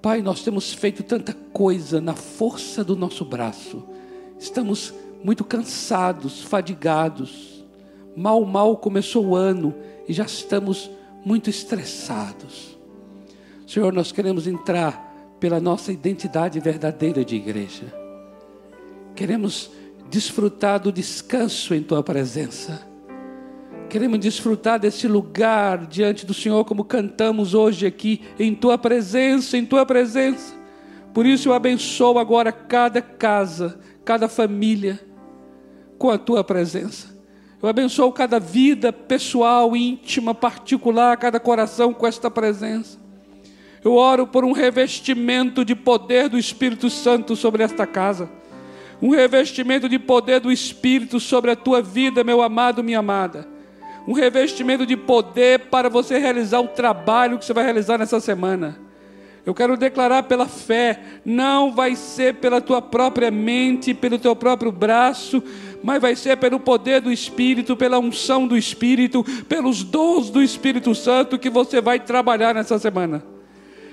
[0.00, 3.84] Pai, nós temos feito tanta coisa na força do nosso braço,
[4.38, 7.64] estamos muito cansados, fadigados.
[8.16, 9.74] Mal, mal começou o ano
[10.08, 10.90] e já estamos
[11.24, 12.78] muito estressados.
[13.66, 17.92] Senhor, nós queremos entrar pela nossa identidade verdadeira de igreja.
[19.14, 19.70] Queremos
[20.10, 22.87] desfrutar do descanso em tua presença.
[23.88, 29.64] Queremos desfrutar desse lugar diante do Senhor, como cantamos hoje aqui, em tua presença, em
[29.64, 30.54] tua presença.
[31.14, 35.00] Por isso eu abençoo agora cada casa, cada família,
[35.96, 37.16] com a tua presença.
[37.62, 42.98] Eu abençoo cada vida pessoal, íntima, particular, cada coração com esta presença.
[43.82, 48.28] Eu oro por um revestimento de poder do Espírito Santo sobre esta casa.
[49.00, 53.56] Um revestimento de poder do Espírito sobre a tua vida, meu amado, minha amada
[54.08, 58.78] um revestimento de poder para você realizar o trabalho que você vai realizar nessa semana.
[59.44, 64.72] Eu quero declarar pela fé, não vai ser pela tua própria mente, pelo teu próprio
[64.72, 65.42] braço,
[65.84, 70.94] mas vai ser pelo poder do Espírito, pela unção do Espírito, pelos dons do Espírito
[70.94, 73.22] Santo que você vai trabalhar nessa semana.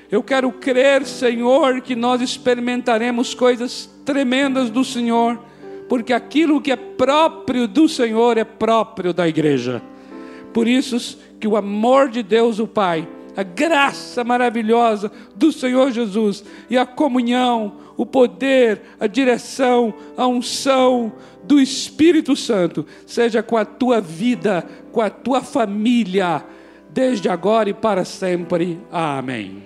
[0.09, 5.38] Eu quero crer, Senhor, que nós experimentaremos coisas tremendas do Senhor,
[5.89, 9.82] porque aquilo que é próprio do Senhor é próprio da igreja.
[10.56, 16.45] Por isso que o amor de Deus, o Pai, a graça maravilhosa do Senhor Jesus
[16.70, 21.12] e a comunhão, o poder, a direção, a unção
[21.43, 26.41] do Espírito Santo seja com a tua vida, com a tua família,
[26.89, 28.80] desde agora e para sempre.
[28.89, 29.62] Amém.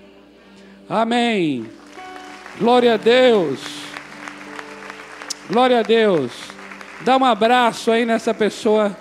[0.90, 1.68] Amém.
[2.58, 3.60] Glória a Deus.
[5.52, 6.32] Glória a Deus.
[7.02, 8.98] Dá um abraço aí nessa pessoa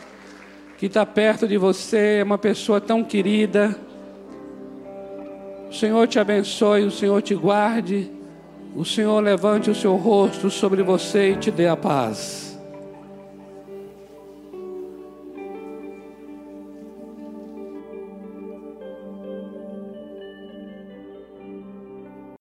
[0.79, 3.77] que está perto de você, é uma pessoa tão querida.
[5.69, 8.09] O Senhor te abençoe, o Senhor te guarde,
[8.77, 12.48] o Senhor levante o seu rosto sobre você e te dê a paz.